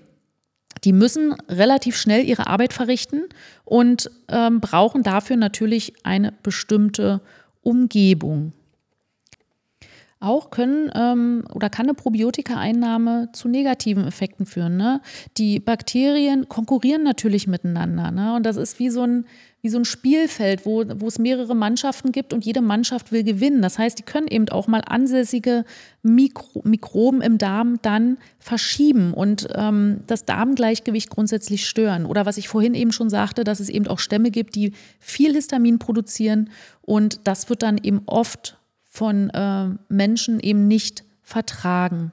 Die 0.85 0.93
müssen 0.93 1.35
relativ 1.49 1.97
schnell 1.97 2.25
ihre 2.25 2.47
Arbeit 2.47 2.73
verrichten 2.73 3.25
und 3.65 4.11
ähm, 4.29 4.61
brauchen 4.61 5.03
dafür 5.03 5.37
natürlich 5.37 5.95
eine 6.05 6.33
bestimmte 6.43 7.21
Umgebung. 7.63 8.53
Auch 10.23 10.51
können 10.51 10.91
ähm, 10.95 11.45
oder 11.55 11.71
kann 11.71 11.87
eine 11.87 11.95
Probiotika-Einnahme 11.95 13.31
zu 13.33 13.49
negativen 13.49 14.07
Effekten 14.07 14.45
führen. 14.45 14.77
Ne? 14.77 15.01
Die 15.39 15.61
Bakterien 15.61 16.47
konkurrieren 16.47 17.03
natürlich 17.03 17.47
miteinander. 17.47 18.11
Ne? 18.11 18.35
Und 18.35 18.45
das 18.45 18.57
ist 18.57 18.79
wie 18.79 18.91
so 18.91 19.03
ein, 19.03 19.25
wie 19.62 19.69
so 19.69 19.79
ein 19.79 19.85
Spielfeld, 19.85 20.64
wo, 20.64 20.85
wo 20.97 21.07
es 21.07 21.19
mehrere 21.19 21.55
Mannschaften 21.55 22.12
gibt 22.12 22.33
und 22.33 22.45
jede 22.45 22.61
Mannschaft 22.61 23.12
will 23.12 23.25
gewinnen. 23.25 23.62
Das 23.62 23.79
heißt, 23.79 23.99
die 23.99 24.02
können 24.02 24.29
eben 24.29 24.49
auch 24.49 24.67
mal 24.67 24.83
ansässige 24.87 25.64
Mikro 26.02 26.62
Mikroben 26.64 27.21
im 27.21 27.38
Darm 27.38 27.79
dann 27.83 28.17
verschieben 28.38 29.12
und 29.12 29.49
ähm, 29.55 30.00
das 30.07 30.25
Darmgleichgewicht 30.25 31.11
grundsätzlich 31.11 31.67
stören. 31.67 32.07
Oder 32.07 32.25
was 32.26 32.38
ich 32.38 32.49
vorhin 32.49 32.75
eben 32.75 32.93
schon 32.93 33.11
sagte, 33.11 33.45
dass 33.45 33.61
es 33.61 33.69
eben 33.69 33.87
auch 33.87 33.99
Stämme 33.99 34.31
gibt, 34.31 34.55
die 34.55 34.73
viel 34.99 35.35
Histamin 35.35 35.79
produzieren 35.79 36.50
und 36.81 37.21
das 37.25 37.50
wird 37.50 37.62
dann 37.62 37.79
eben 37.83 38.02
oft 38.07 38.59
von 38.85 39.31
äh, 39.31 39.69
Menschen 39.88 40.40
eben 40.40 40.67
nicht 40.67 41.05
vertragen. 41.23 42.12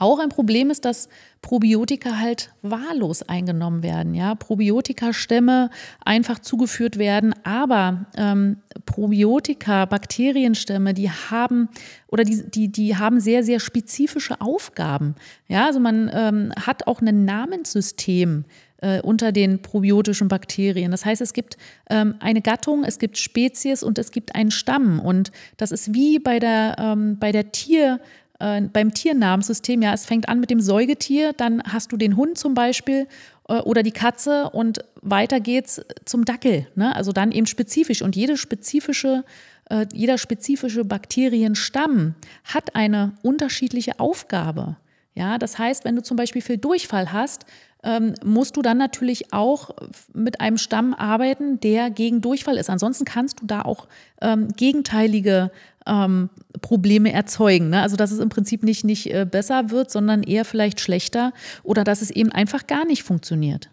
Auch 0.00 0.18
ein 0.18 0.30
Problem 0.30 0.70
ist, 0.70 0.86
dass 0.86 1.10
Probiotika 1.42 2.16
halt 2.16 2.52
wahllos 2.62 3.22
eingenommen 3.22 3.82
werden. 3.82 4.14
Ja, 4.14 4.34
Probiotika-Stämme 4.34 5.68
einfach 6.02 6.38
zugeführt 6.38 6.96
werden, 6.96 7.34
aber 7.44 8.06
ähm, 8.16 8.56
Probiotika, 8.86 9.84
Bakterienstämme, 9.84 10.94
die 10.94 11.10
haben 11.10 11.68
oder 12.08 12.24
die, 12.24 12.42
die, 12.50 12.72
die 12.72 12.96
haben 12.96 13.20
sehr, 13.20 13.44
sehr 13.44 13.60
spezifische 13.60 14.40
Aufgaben. 14.40 15.16
Ja, 15.48 15.66
also 15.66 15.80
man 15.80 16.10
ähm, 16.14 16.52
hat 16.56 16.86
auch 16.86 17.02
ein 17.02 17.26
Namenssystem 17.26 18.46
äh, 18.80 19.02
unter 19.02 19.32
den 19.32 19.60
probiotischen 19.60 20.28
Bakterien. 20.28 20.90
Das 20.92 21.04
heißt, 21.04 21.20
es 21.20 21.34
gibt 21.34 21.58
ähm, 21.90 22.14
eine 22.20 22.40
Gattung, 22.40 22.84
es 22.84 22.98
gibt 22.98 23.18
Spezies 23.18 23.82
und 23.82 23.98
es 23.98 24.12
gibt 24.12 24.34
einen 24.34 24.50
Stamm. 24.50 24.98
Und 24.98 25.30
das 25.58 25.72
ist 25.72 25.92
wie 25.92 26.18
bei 26.18 26.38
der, 26.38 26.76
ähm, 26.78 27.18
bei 27.18 27.32
der 27.32 27.52
Tier- 27.52 28.00
äh, 28.40 28.60
beim 28.62 28.92
Tiernamenssystem, 28.92 29.82
ja, 29.82 29.92
es 29.92 30.06
fängt 30.06 30.28
an 30.28 30.40
mit 30.40 30.50
dem 30.50 30.60
Säugetier, 30.60 31.32
dann 31.32 31.62
hast 31.62 31.92
du 31.92 31.96
den 31.96 32.16
Hund 32.16 32.38
zum 32.38 32.54
Beispiel 32.54 33.06
äh, 33.48 33.60
oder 33.60 33.82
die 33.82 33.92
Katze 33.92 34.50
und 34.50 34.84
weiter 35.02 35.40
geht's 35.40 35.80
zum 36.04 36.24
Dackel. 36.24 36.66
Ne? 36.74 36.94
Also 36.94 37.12
dann 37.12 37.32
eben 37.32 37.46
spezifisch. 37.46 38.02
Und 38.02 38.16
jede 38.16 38.36
spezifische, 38.36 39.24
äh, 39.68 39.86
jeder 39.92 40.18
spezifische 40.18 40.84
Bakterienstamm 40.84 42.14
hat 42.44 42.74
eine 42.74 43.12
unterschiedliche 43.22 44.00
Aufgabe. 44.00 44.76
Ja, 45.14 45.38
das 45.38 45.58
heißt, 45.58 45.84
wenn 45.84 45.96
du 45.96 46.02
zum 46.02 46.16
Beispiel 46.16 46.40
viel 46.40 46.56
Durchfall 46.56 47.12
hast, 47.12 47.44
ähm, 47.82 48.14
musst 48.24 48.56
du 48.56 48.62
dann 48.62 48.78
natürlich 48.78 49.32
auch 49.32 49.70
mit 50.12 50.40
einem 50.40 50.58
Stamm 50.58 50.94
arbeiten, 50.94 51.60
der 51.60 51.90
gegen 51.90 52.20
Durchfall 52.20 52.58
ist. 52.58 52.70
Ansonsten 52.70 53.04
kannst 53.04 53.40
du 53.40 53.46
da 53.46 53.62
auch 53.62 53.88
ähm, 54.20 54.48
gegenteilige 54.56 55.50
ähm, 55.86 56.30
Probleme 56.60 57.12
erzeugen. 57.12 57.70
Ne? 57.70 57.80
Also 57.80 57.96
dass 57.96 58.12
es 58.12 58.18
im 58.18 58.28
Prinzip 58.28 58.62
nicht, 58.62 58.84
nicht 58.84 59.12
äh, 59.12 59.26
besser 59.30 59.70
wird, 59.70 59.90
sondern 59.90 60.22
eher 60.22 60.44
vielleicht 60.44 60.80
schlechter 60.80 61.32
oder 61.62 61.84
dass 61.84 62.02
es 62.02 62.10
eben 62.10 62.32
einfach 62.32 62.66
gar 62.66 62.84
nicht 62.84 63.02
funktioniert. 63.02 63.70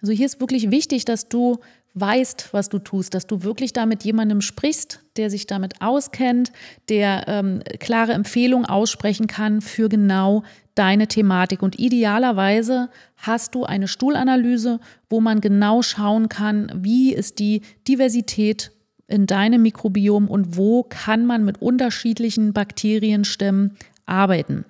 Also 0.00 0.12
hier 0.12 0.26
ist 0.26 0.40
wirklich 0.40 0.70
wichtig, 0.70 1.04
dass 1.04 1.28
du 1.28 1.58
weißt, 1.94 2.50
was 2.52 2.68
du 2.68 2.78
tust, 2.78 3.14
dass 3.14 3.26
du 3.26 3.42
wirklich 3.42 3.72
da 3.72 3.86
mit 3.86 4.04
jemandem 4.04 4.40
sprichst, 4.40 5.00
der 5.16 5.30
sich 5.30 5.46
damit 5.46 5.80
auskennt, 5.82 6.52
der 6.88 7.24
ähm, 7.26 7.62
klare 7.80 8.12
Empfehlungen 8.12 8.66
aussprechen 8.66 9.26
kann 9.26 9.60
für 9.60 9.88
genau 9.88 10.44
deine 10.74 11.08
Thematik. 11.08 11.62
Und 11.62 11.78
idealerweise 11.78 12.88
hast 13.16 13.54
du 13.54 13.64
eine 13.64 13.88
Stuhlanalyse, 13.88 14.78
wo 15.10 15.20
man 15.20 15.40
genau 15.40 15.82
schauen 15.82 16.28
kann, 16.28 16.70
wie 16.74 17.12
ist 17.12 17.40
die 17.40 17.62
Diversität 17.88 18.70
in 19.08 19.26
deinem 19.26 19.62
Mikrobiom 19.62 20.28
und 20.28 20.56
wo 20.56 20.84
kann 20.84 21.26
man 21.26 21.44
mit 21.44 21.60
unterschiedlichen 21.60 22.52
Bakterienstämmen 22.52 23.76
arbeiten. 24.06 24.64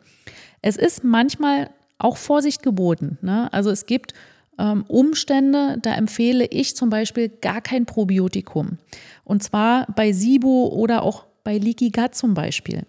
Es 0.63 0.77
ist 0.77 1.05
manchmal 1.05 1.71
auch 1.99 2.17
Vorsicht 2.17 2.63
geboten. 2.63 3.19
Ne? 3.21 3.53
Also 3.53 3.71
es 3.71 3.87
gibt 3.87 4.15
ähm, 4.59 4.85
Umstände, 4.87 5.79
da 5.83 5.95
empfehle 5.95 6.47
ich 6.47 6.77
zum 6.77 6.91
Beispiel 6.91 7.29
gar 7.29 7.61
kein 7.61 7.85
Probiotikum. 7.85 8.79
Und 9.25 9.43
zwar 9.43 9.87
bei 9.95 10.13
SIBO 10.13 10.69
oder 10.69 11.03
auch 11.03 11.27
bei 11.45 11.59
Leaky 11.59 11.91
Gut 11.91 12.15
zum 12.15 12.35
Beispiel. 12.35 12.83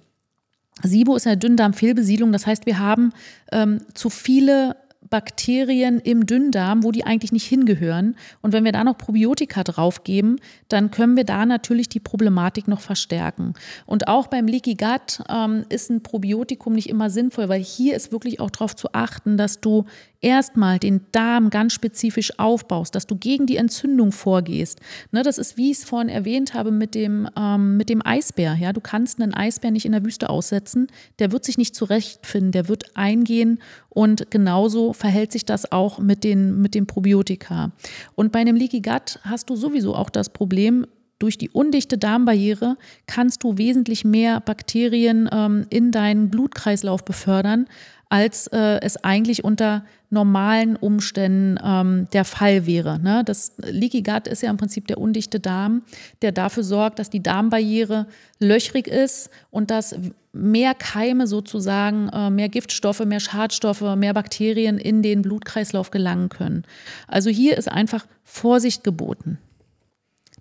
SIBO 0.84 1.16
ist 1.16 1.28
eine 1.28 1.38
Dünndarmfehlbesiedlung, 1.38 2.32
das 2.32 2.46
heißt, 2.46 2.66
wir 2.66 2.80
haben 2.80 3.12
ähm, 3.52 3.80
zu 3.94 4.10
viele 4.10 4.76
Bakterien 5.10 6.00
im 6.00 6.26
Dünndarm, 6.26 6.84
wo 6.84 6.92
die 6.92 7.06
eigentlich 7.06 7.32
nicht 7.32 7.46
hingehören. 7.46 8.16
Und 8.42 8.54
wenn 8.54 8.64
wir 8.64 8.72
da 8.72 8.84
noch 8.84 8.98
Probiotika 8.98 9.64
draufgeben, 9.64 10.40
dann 10.68 10.92
können 10.92 11.18
wir 11.18 11.24
da 11.24 11.46
natürlich 11.46 11.90
die 11.90 12.00
Problematik 12.00 12.68
noch 12.68 12.82
verstärken. 12.82 13.54
Und 13.86 14.08
auch 14.08 14.28
beim 14.28 14.48
Leaky 14.48 14.76
Gut 14.76 15.24
ähm, 15.30 15.66
ist 15.70 15.90
ein 15.90 16.04
Probiotikum 16.04 16.74
nicht 16.74 16.90
immer 16.90 17.10
sinnvoll, 17.10 17.50
weil 17.50 17.62
hier 17.62 17.96
ist 17.96 18.12
wirklich 18.12 18.40
auch 18.40 18.50
darauf 18.50 18.76
zu 18.76 18.94
achten, 18.94 19.38
dass 19.38 19.62
du 19.62 19.86
erstmal 20.22 20.80
den 20.80 21.02
Darm 21.12 21.50
ganz 21.50 21.74
spezifisch 21.74 22.38
aufbaust, 22.38 22.96
dass 22.96 23.08
du 23.08 23.16
gegen 23.16 23.46
die 23.46 23.58
Entzündung 23.58 24.12
vorgehst. 24.12 24.80
Ne, 25.12 25.24
das 25.24 25.38
ist, 25.38 25.58
wie 25.58 25.72
ich 25.72 25.78
es 25.80 25.84
vorhin 25.86 26.10
erwähnt 26.10 26.54
habe, 26.54 26.72
mit 26.72 26.96
dem, 26.96 27.28
ähm, 27.38 27.78
mit 27.78 27.90
dem 27.90 28.06
Eisbär. 28.06 28.56
Ja? 28.56 28.74
Du 28.74 28.82
kannst 28.82 29.22
einen 29.22 29.34
Eisbär 29.34 29.72
nicht 29.72 29.86
in 29.86 29.94
der 29.94 30.04
Wüste 30.04 30.30
aussetzen, 30.30 30.88
der 31.20 31.32
wird 31.32 31.46
sich 31.46 31.58
nicht 31.58 31.76
zurechtfinden, 31.76 32.52
der 32.52 32.68
wird 32.68 32.96
eingehen 32.96 33.60
und 33.90 34.30
genauso 34.32 34.94
verhält 35.00 35.32
sich 35.32 35.46
das 35.46 35.72
auch 35.72 36.00
mit 36.00 36.24
den, 36.24 36.62
mit 36.62 36.76
den 36.76 36.86
Probiotika. 36.86 37.72
Und 38.16 38.32
bei 38.32 38.40
einem 38.40 38.56
Leaky 38.56 38.82
Gut 38.82 39.20
hast 39.24 39.50
du 39.50 39.56
sowieso 39.56 39.96
auch 39.96 40.10
das 40.10 40.30
Problem, 40.30 40.86
durch 41.20 41.38
die 41.38 41.50
undichte 41.50 41.98
Darmbarriere 41.98 42.78
kannst 43.06 43.44
du 43.44 43.58
wesentlich 43.58 44.06
mehr 44.06 44.40
Bakterien 44.40 45.30
ähm, 45.32 45.66
in 45.70 45.92
deinen 45.92 46.30
Blutkreislauf 46.30 47.04
befördern, 47.04 47.68
als 48.10 48.48
äh, 48.48 48.80
es 48.82 49.04
eigentlich 49.04 49.44
unter 49.44 49.86
normalen 50.10 50.76
Umständen 50.76 51.60
ähm, 51.64 52.08
der 52.12 52.26
Fall 52.26 52.66
wäre. 52.66 53.00
Ne? 53.00 53.24
Das 53.24 53.54
Leaky 53.58 54.02
Gut 54.02 54.28
ist 54.28 54.42
ja 54.42 54.50
im 54.50 54.58
Prinzip 54.58 54.88
der 54.88 54.98
undichte 54.98 55.40
Darm, 55.40 55.84
der 56.24 56.32
dafür 56.32 56.64
sorgt, 56.64 56.98
dass 56.98 57.12
die 57.12 57.22
Darmbarriere 57.22 58.08
löchrig 58.40 58.88
ist 58.88 59.30
und 59.52 59.70
dass 59.70 59.96
mehr 60.34 60.74
Keime 60.74 61.28
sozusagen, 61.28 62.10
äh, 62.10 62.32
mehr 62.32 62.50
Giftstoffe, 62.50 63.06
mehr 63.06 63.20
Schadstoffe, 63.20 63.96
mehr 63.96 64.16
Bakterien 64.16 64.80
in 64.80 65.04
den 65.04 65.22
Blutkreislauf 65.22 65.92
gelangen 65.92 66.30
können. 66.30 66.64
Also 67.08 67.30
hier 67.30 67.58
ist 67.58 67.72
einfach 67.72 68.08
Vorsicht 68.24 68.84
geboten. 68.84 69.38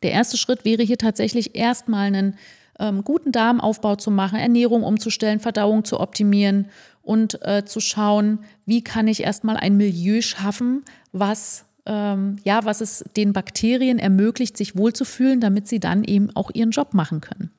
Der 0.02 0.12
erste 0.12 0.38
Schritt 0.38 0.64
wäre 0.64 0.82
hier 0.82 0.98
tatsächlich 0.98 1.54
erstmal 1.56 2.06
einen 2.06 2.38
ähm, 2.78 3.04
guten 3.04 3.32
Darmaufbau 3.32 3.96
zu 3.96 4.10
machen, 4.10 4.38
Ernährung 4.38 4.82
umzustellen, 4.82 5.40
Verdauung 5.40 5.84
zu 5.84 6.00
optimieren 6.00 6.68
und 7.02 7.40
äh, 7.42 7.64
zu 7.64 7.80
schauen, 7.80 8.40
wie 8.66 8.82
kann 8.82 9.08
ich 9.08 9.22
erstmal 9.22 9.56
ein 9.56 9.76
Milieu 9.76 10.20
schaffen, 10.20 10.84
was 11.12 11.64
ähm, 11.86 12.36
ja, 12.44 12.64
was 12.64 12.80
es 12.80 13.04
den 13.16 13.32
Bakterien 13.32 13.98
ermöglicht, 13.98 14.56
sich 14.56 14.76
wohlzufühlen, 14.76 15.40
damit 15.40 15.66
sie 15.66 15.80
dann 15.80 16.04
eben 16.04 16.30
auch 16.36 16.50
ihren 16.52 16.70
Job 16.70 16.92
machen 16.92 17.20
können. 17.20 17.50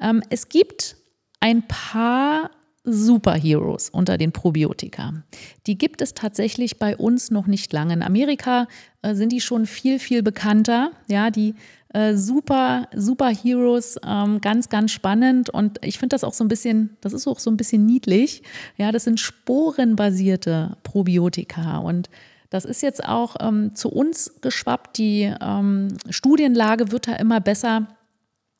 Ähm, 0.00 0.22
es 0.30 0.48
gibt 0.48 0.96
ein 1.40 1.68
paar 1.68 2.50
Superheroes 2.84 3.90
unter 3.90 4.16
den 4.16 4.32
Probiotika. 4.32 5.22
Die 5.66 5.76
gibt 5.76 6.00
es 6.00 6.14
tatsächlich 6.14 6.78
bei 6.78 6.96
uns 6.96 7.30
noch 7.30 7.46
nicht 7.46 7.72
lange. 7.72 7.92
In 7.92 8.02
Amerika 8.02 8.66
äh, 9.02 9.14
sind 9.14 9.30
die 9.30 9.42
schon 9.42 9.66
viel, 9.66 9.98
viel 9.98 10.22
bekannter. 10.22 10.92
Ja, 11.06 11.30
die 11.30 11.54
äh, 11.94 12.14
super, 12.14 12.88
super 12.94 13.28
Heroes, 13.28 13.98
ähm, 14.06 14.40
ganz, 14.40 14.68
ganz 14.68 14.92
spannend. 14.92 15.48
Und 15.50 15.78
ich 15.84 15.98
finde 15.98 16.14
das 16.14 16.24
auch 16.24 16.34
so 16.34 16.44
ein 16.44 16.48
bisschen, 16.48 16.96
das 17.00 17.12
ist 17.12 17.26
auch 17.26 17.38
so 17.38 17.50
ein 17.50 17.56
bisschen 17.56 17.86
niedlich. 17.86 18.42
Ja, 18.76 18.92
das 18.92 19.04
sind 19.04 19.20
sporenbasierte 19.20 20.76
Probiotika. 20.82 21.78
Und 21.78 22.10
das 22.50 22.64
ist 22.64 22.82
jetzt 22.82 23.04
auch 23.04 23.36
ähm, 23.40 23.74
zu 23.74 23.88
uns 23.90 24.34
geschwappt. 24.40 24.98
Die 24.98 25.32
ähm, 25.40 25.88
Studienlage 26.10 26.92
wird 26.92 27.08
da 27.08 27.16
immer 27.16 27.40
besser. 27.40 27.86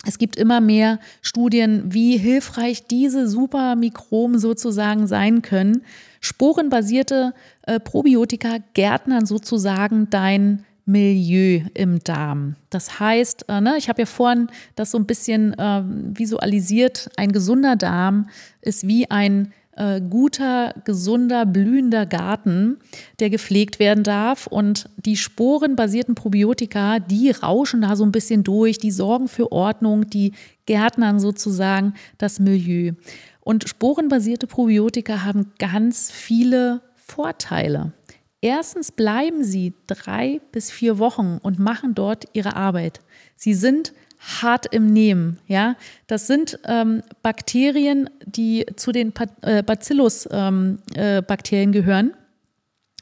Es 0.07 0.19
gibt 0.19 0.37
immer 0.37 0.61
mehr 0.61 0.99
Studien, 1.23 1.93
wie 1.93 2.17
hilfreich 2.17 2.87
diese 2.87 3.29
Supermikroben 3.29 4.39
sozusagen 4.39 5.07
sein 5.07 5.43
können. 5.43 5.83
Sporenbasierte 6.21 7.35
äh, 7.63 7.81
Probiotika 7.81 8.59
gärtnern 8.75 9.27
sozusagen 9.27 10.09
dein 10.09 10.65
Milieu 10.89 11.61
im 11.75 12.03
Darm. 12.03 12.57
Das 12.71 12.99
heißt, 12.99 13.45
äh, 13.49 13.61
ne, 13.61 13.77
ich 13.77 13.89
habe 13.91 14.03
ja 14.03 14.07
vorhin 14.07 14.49
das 14.75 14.91
so 14.91 14.99
ein 14.99 15.05
bisschen 15.05 15.53
äh, 15.59 15.83
visualisiert, 15.85 17.11
ein 17.17 17.31
gesunder 17.31 17.77
Darm 17.77 18.31
ist 18.63 18.89
wie 18.89 19.11
ein 19.11 19.53
äh, 19.77 20.01
guter, 20.01 20.75
gesunder, 20.85 21.47
blühender 21.47 22.07
Garten, 22.07 22.79
der 23.21 23.31
gepflegt 23.31 23.79
werden 23.79 24.03
darf. 24.03 24.47
Und 24.47 24.89
die 24.97 25.17
sporenbasierten 25.17 26.15
Probiotika, 26.15 26.99
die 26.99 27.31
rauschen 27.31 27.83
da 27.83 27.95
so 27.95 28.05
ein 28.05 28.13
bisschen 28.13 28.43
durch, 28.43 28.79
die 28.79 28.91
sorgen 28.91 29.29
für 29.29 29.53
Ordnung, 29.53 30.09
die 30.09 30.33
gärtnern 30.67 31.21
sozusagen 31.21 31.95
das 32.17 32.41
Milieu. 32.41 32.93
Und 33.41 33.69
sporenbasierte 33.69 34.47
Probiotika 34.47 35.23
haben 35.23 35.53
ganz 35.59 36.11
viele 36.11 36.81
Vorteile. 36.97 37.93
Erstens 38.41 38.93
bleiben 38.93 39.43
sie 39.43 39.75
drei 39.87 40.41
bis 40.53 40.71
vier 40.71 40.99
Wochen 40.99 41.39
und 41.43 41.59
machen 41.59 41.95
dort 41.95 42.27
ihre 42.35 42.55
Arbeit. 42.55 43.01
Sie 43.35 43.55
sind 43.55 43.93
hart 44.19 44.67
im 44.73 44.93
Nehmen. 44.93 45.39
Ja, 45.47 45.77
das 46.07 46.27
sind 46.27 46.59
ähm, 46.65 47.03
Bakterien, 47.23 48.11
die 48.25 48.67
zu 48.77 48.93
den 48.93 49.13
äh, 49.43 49.63
Bacillus-Bakterien 49.63 51.69
ähm, 51.69 51.71
äh, 51.71 51.73
gehören 51.73 52.15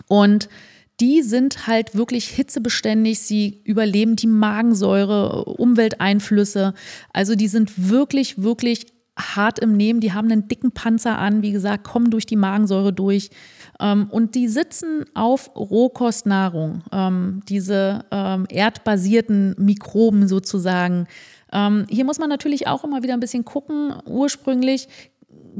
und 0.09 0.49
die 1.01 1.23
sind 1.23 1.67
halt 1.67 1.95
wirklich 1.95 2.29
hitzebeständig. 2.29 3.21
Sie 3.21 3.61
überleben 3.65 4.17
die 4.17 4.27
Magensäure, 4.27 5.45
Umwelteinflüsse. 5.45 6.73
Also 7.13 7.35
die 7.35 7.49
sind 7.49 7.91
wirklich, 7.91 8.43
wirklich 8.43 8.87
hart 9.19 9.59
im 9.59 9.77
Nehmen. 9.77 10.01
Die 10.01 10.13
haben 10.13 10.31
einen 10.31 10.49
dicken 10.49 10.73
Panzer 10.73 11.19
an, 11.19 11.43
wie 11.43 11.53
gesagt, 11.53 11.85
kommen 11.85 12.11
durch 12.11 12.25
die 12.25 12.37
Magensäure 12.37 12.95
durch. 12.95 13.31
Ähm, 13.81 14.09
und 14.11 14.35
die 14.35 14.49
sitzen 14.49 15.05
auf 15.15 15.51
Rohkostnahrung, 15.55 16.83
ähm, 16.93 17.43
diese 17.49 18.05
ähm, 18.11 18.47
erdbasierten 18.49 19.55
Mikroben 19.59 20.29
sozusagen. 20.29 21.07
hier 21.89 22.05
muss 22.05 22.19
man 22.19 22.29
natürlich 22.29 22.67
auch 22.67 22.83
immer 22.85 23.03
wieder 23.03 23.15
ein 23.15 23.21
bisschen 23.21 23.45
gucken. 23.45 23.95
Ursprünglich 24.05 24.89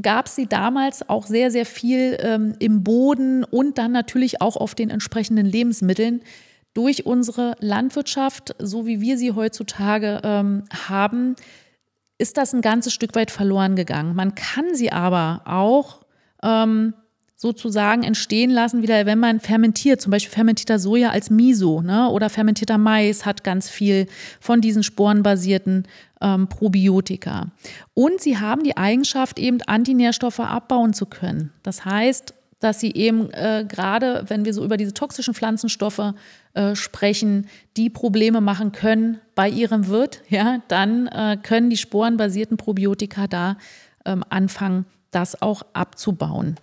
gab 0.01 0.27
es 0.27 0.35
sie 0.35 0.47
damals 0.47 1.07
auch 1.09 1.25
sehr, 1.25 1.51
sehr 1.51 1.65
viel 1.65 2.17
ähm, 2.19 2.55
im 2.59 2.83
Boden 2.83 3.43
und 3.43 3.77
dann 3.77 3.91
natürlich 3.91 4.41
auch 4.41 4.55
auf 4.55 4.75
den 4.75 4.89
entsprechenden 4.89 5.45
Lebensmitteln. 5.45 6.21
Durch 6.73 7.05
unsere 7.05 7.55
Landwirtschaft, 7.59 8.55
so 8.59 8.85
wie 8.85 9.01
wir 9.01 9.17
sie 9.17 9.31
heutzutage 9.31 10.21
ähm, 10.23 10.65
haben, 10.87 11.35
ist 12.19 12.37
das 12.37 12.53
ein 12.53 12.61
ganzes 12.61 12.93
Stück 12.93 13.15
weit 13.15 13.31
verloren 13.31 13.75
gegangen. 13.75 14.15
Man 14.15 14.35
kann 14.35 14.75
sie 14.75 14.91
aber 14.91 15.41
auch 15.45 16.01
ähm, 16.43 16.93
sozusagen 17.37 18.01
entstehen 18.01 18.49
lassen, 18.49 18.81
wieder 18.81 19.05
wenn 19.05 19.19
man 19.19 19.39
fermentiert, 19.39 20.01
zum 20.01 20.11
Beispiel 20.11 20.33
fermentierter 20.33 20.79
Soja 20.79 21.11
als 21.11 21.29
Miso 21.29 21.83
ne? 21.83 22.09
oder 22.09 22.31
fermentierter 22.31 22.79
Mais 22.79 23.27
hat 23.27 23.43
ganz 23.43 23.69
viel 23.69 24.07
von 24.39 24.59
diesen 24.59 24.81
sporenbasierten 24.81 25.87
ähm, 26.19 26.49
Probiotika. 26.49 27.51
Und 27.93 28.21
sie 28.21 28.39
haben 28.39 28.63
die 28.63 28.75
Eigenschaft, 28.75 29.37
eben 29.37 29.61
Antinährstoffe 29.61 30.39
abbauen 30.39 30.93
zu 30.93 31.05
können. 31.05 31.51
Das 31.61 31.85
heißt, 31.85 32.33
dass 32.59 32.79
sie 32.79 32.91
eben 32.93 33.29
äh, 33.29 33.65
gerade, 33.67 34.25
wenn 34.27 34.43
wir 34.43 34.55
so 34.55 34.65
über 34.65 34.77
diese 34.77 34.95
toxischen 34.95 35.35
Pflanzenstoffe 35.35 36.15
äh, 36.55 36.75
sprechen, 36.75 37.47
die 37.77 37.91
Probleme 37.91 38.41
machen 38.41 38.71
können 38.71 39.19
bei 39.35 39.47
ihrem 39.47 39.87
Wirt, 39.89 40.23
ja, 40.29 40.63
dann 40.69 41.05
äh, 41.05 41.37
können 41.41 41.69
die 41.69 41.77
sporenbasierten 41.77 42.57
Probiotika 42.57 43.27
da 43.27 43.57
ähm, 44.05 44.23
anfangen, 44.29 44.85
das 45.11 45.39
auch 45.39 45.61
abzubauen. 45.73 46.57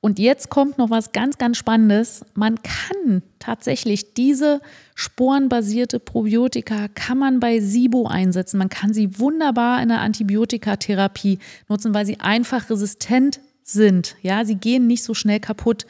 Und 0.00 0.18
jetzt 0.18 0.48
kommt 0.48 0.78
noch 0.78 0.90
was 0.90 1.12
ganz, 1.12 1.38
ganz 1.38 1.56
Spannendes. 1.56 2.24
Man 2.34 2.60
kann 2.62 3.22
tatsächlich 3.38 4.14
diese 4.14 4.60
sporenbasierte 4.94 5.98
Probiotika 5.98 6.88
kann 6.94 7.18
man 7.18 7.40
bei 7.40 7.60
SIBO 7.60 8.06
einsetzen. 8.06 8.58
Man 8.58 8.68
kann 8.68 8.92
sie 8.92 9.18
wunderbar 9.18 9.82
in 9.82 9.88
der 9.88 10.00
Antibiotikatherapie 10.00 11.38
nutzen, 11.68 11.94
weil 11.94 12.06
sie 12.06 12.20
einfach 12.20 12.70
resistent 12.70 13.40
sind. 13.64 14.16
Ja, 14.22 14.44
sie 14.44 14.54
gehen 14.54 14.86
nicht 14.86 15.02
so 15.02 15.14
schnell 15.14 15.40
kaputt. 15.40 15.86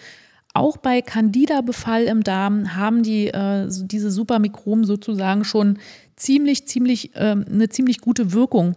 Auch 0.54 0.78
bei 0.78 1.02
Candida-Befall 1.02 2.04
im 2.04 2.24
Darm 2.24 2.74
haben 2.74 3.02
die 3.02 3.28
äh, 3.28 3.68
diese 3.68 4.10
Supermikroben 4.10 4.84
sozusagen 4.84 5.44
schon 5.44 5.78
ziemlich, 6.16 6.66
ziemlich 6.66 7.14
äh, 7.14 7.36
eine 7.48 7.68
ziemlich 7.68 8.00
gute 8.00 8.32
Wirkung. 8.32 8.74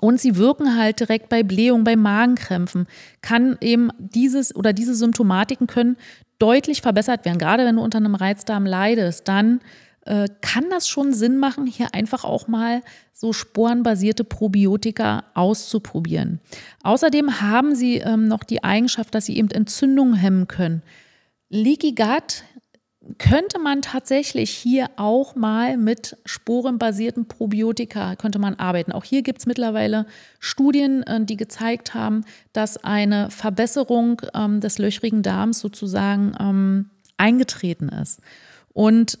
Und 0.00 0.20
sie 0.20 0.36
wirken 0.36 0.76
halt 0.76 1.00
direkt 1.00 1.28
bei 1.28 1.42
Blähung, 1.42 1.84
bei 1.84 1.96
Magenkrämpfen. 1.96 2.86
Kann 3.22 3.56
eben 3.60 3.90
dieses 3.98 4.54
oder 4.54 4.72
diese 4.72 4.94
Symptomatiken 4.94 5.66
können 5.66 5.96
deutlich 6.38 6.82
verbessert 6.82 7.24
werden. 7.24 7.38
Gerade 7.38 7.64
wenn 7.64 7.76
du 7.76 7.82
unter 7.82 7.98
einem 7.98 8.14
Reizdarm 8.14 8.66
leidest, 8.66 9.28
dann 9.28 9.60
äh, 10.04 10.28
kann 10.42 10.64
das 10.68 10.88
schon 10.88 11.14
Sinn 11.14 11.38
machen, 11.38 11.66
hier 11.66 11.94
einfach 11.94 12.24
auch 12.24 12.48
mal 12.48 12.82
so 13.12 13.32
sporenbasierte 13.32 14.24
Probiotika 14.24 15.24
auszuprobieren. 15.34 16.40
Außerdem 16.82 17.40
haben 17.40 17.74
sie 17.74 17.98
ähm, 17.98 18.28
noch 18.28 18.44
die 18.44 18.62
Eigenschaft, 18.62 19.14
dass 19.14 19.26
sie 19.26 19.38
eben 19.38 19.50
Entzündungen 19.50 20.14
hemmen 20.14 20.48
können. 20.48 20.82
Leaky 21.48 21.94
Gut 21.94 22.42
könnte 23.18 23.58
man 23.58 23.82
tatsächlich 23.82 24.50
hier 24.50 24.90
auch 24.96 25.34
mal 25.34 25.76
mit 25.76 26.16
sporenbasierten 26.24 27.26
Probiotika 27.28 28.16
könnte 28.16 28.38
man 28.38 28.54
arbeiten. 28.54 28.92
Auch 28.92 29.04
hier 29.04 29.22
gibt 29.22 29.40
es 29.40 29.46
mittlerweile 29.46 30.06
Studien, 30.40 31.02
äh, 31.02 31.24
die 31.24 31.36
gezeigt 31.36 31.94
haben, 31.94 32.24
dass 32.52 32.82
eine 32.82 33.30
Verbesserung 33.30 34.22
ähm, 34.34 34.60
des 34.60 34.78
löchrigen 34.78 35.22
Darms 35.22 35.60
sozusagen 35.60 36.34
ähm, 36.40 36.90
eingetreten 37.16 37.88
ist. 37.88 38.20
Und 38.72 39.18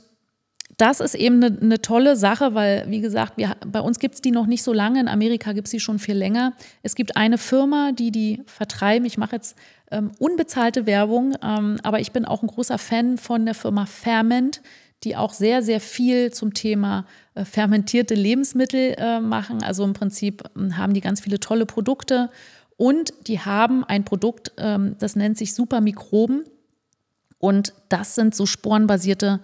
das 0.76 1.00
ist 1.00 1.14
eben 1.14 1.42
eine, 1.42 1.58
eine, 1.60 1.80
tolle 1.80 2.16
Sache, 2.16 2.54
weil, 2.54 2.90
wie 2.90 3.00
gesagt, 3.00 3.36
wir, 3.36 3.56
bei 3.66 3.80
uns 3.80 3.98
gibt 3.98 4.16
es 4.16 4.20
die 4.20 4.30
noch 4.30 4.46
nicht 4.46 4.62
so 4.62 4.72
lange. 4.72 5.00
In 5.00 5.08
Amerika 5.08 5.52
gibt 5.52 5.68
es 5.68 5.70
sie 5.70 5.80
schon 5.80 5.98
viel 5.98 6.16
länger. 6.16 6.52
Es 6.82 6.94
gibt 6.94 7.16
eine 7.16 7.38
Firma, 7.38 7.92
die 7.92 8.10
die 8.10 8.42
vertreiben. 8.46 9.06
Ich 9.06 9.18
mache 9.18 9.36
jetzt 9.36 9.56
ähm, 9.90 10.12
unbezahlte 10.18 10.86
Werbung, 10.86 11.34
ähm, 11.42 11.78
aber 11.82 12.00
ich 12.00 12.12
bin 12.12 12.24
auch 12.24 12.42
ein 12.42 12.48
großer 12.48 12.78
Fan 12.78 13.18
von 13.18 13.44
der 13.44 13.54
Firma 13.54 13.86
Ferment, 13.86 14.62
die 15.04 15.16
auch 15.16 15.32
sehr, 15.32 15.62
sehr 15.62 15.80
viel 15.80 16.32
zum 16.32 16.54
Thema 16.54 17.06
äh, 17.34 17.44
fermentierte 17.44 18.14
Lebensmittel 18.14 18.94
äh, 18.98 19.20
machen. 19.20 19.62
Also 19.62 19.84
im 19.84 19.92
Prinzip 19.92 20.42
äh, 20.56 20.72
haben 20.72 20.94
die 20.94 21.00
ganz 21.00 21.20
viele 21.20 21.38
tolle 21.38 21.66
Produkte 21.66 22.30
und 22.76 23.12
die 23.28 23.38
haben 23.38 23.84
ein 23.84 24.04
Produkt, 24.04 24.52
ähm, 24.56 24.96
das 24.98 25.14
nennt 25.14 25.38
sich 25.38 25.54
Supermikroben. 25.54 26.44
Und 27.38 27.74
das 27.90 28.14
sind 28.14 28.34
so 28.34 28.46
sporenbasierte 28.46 29.40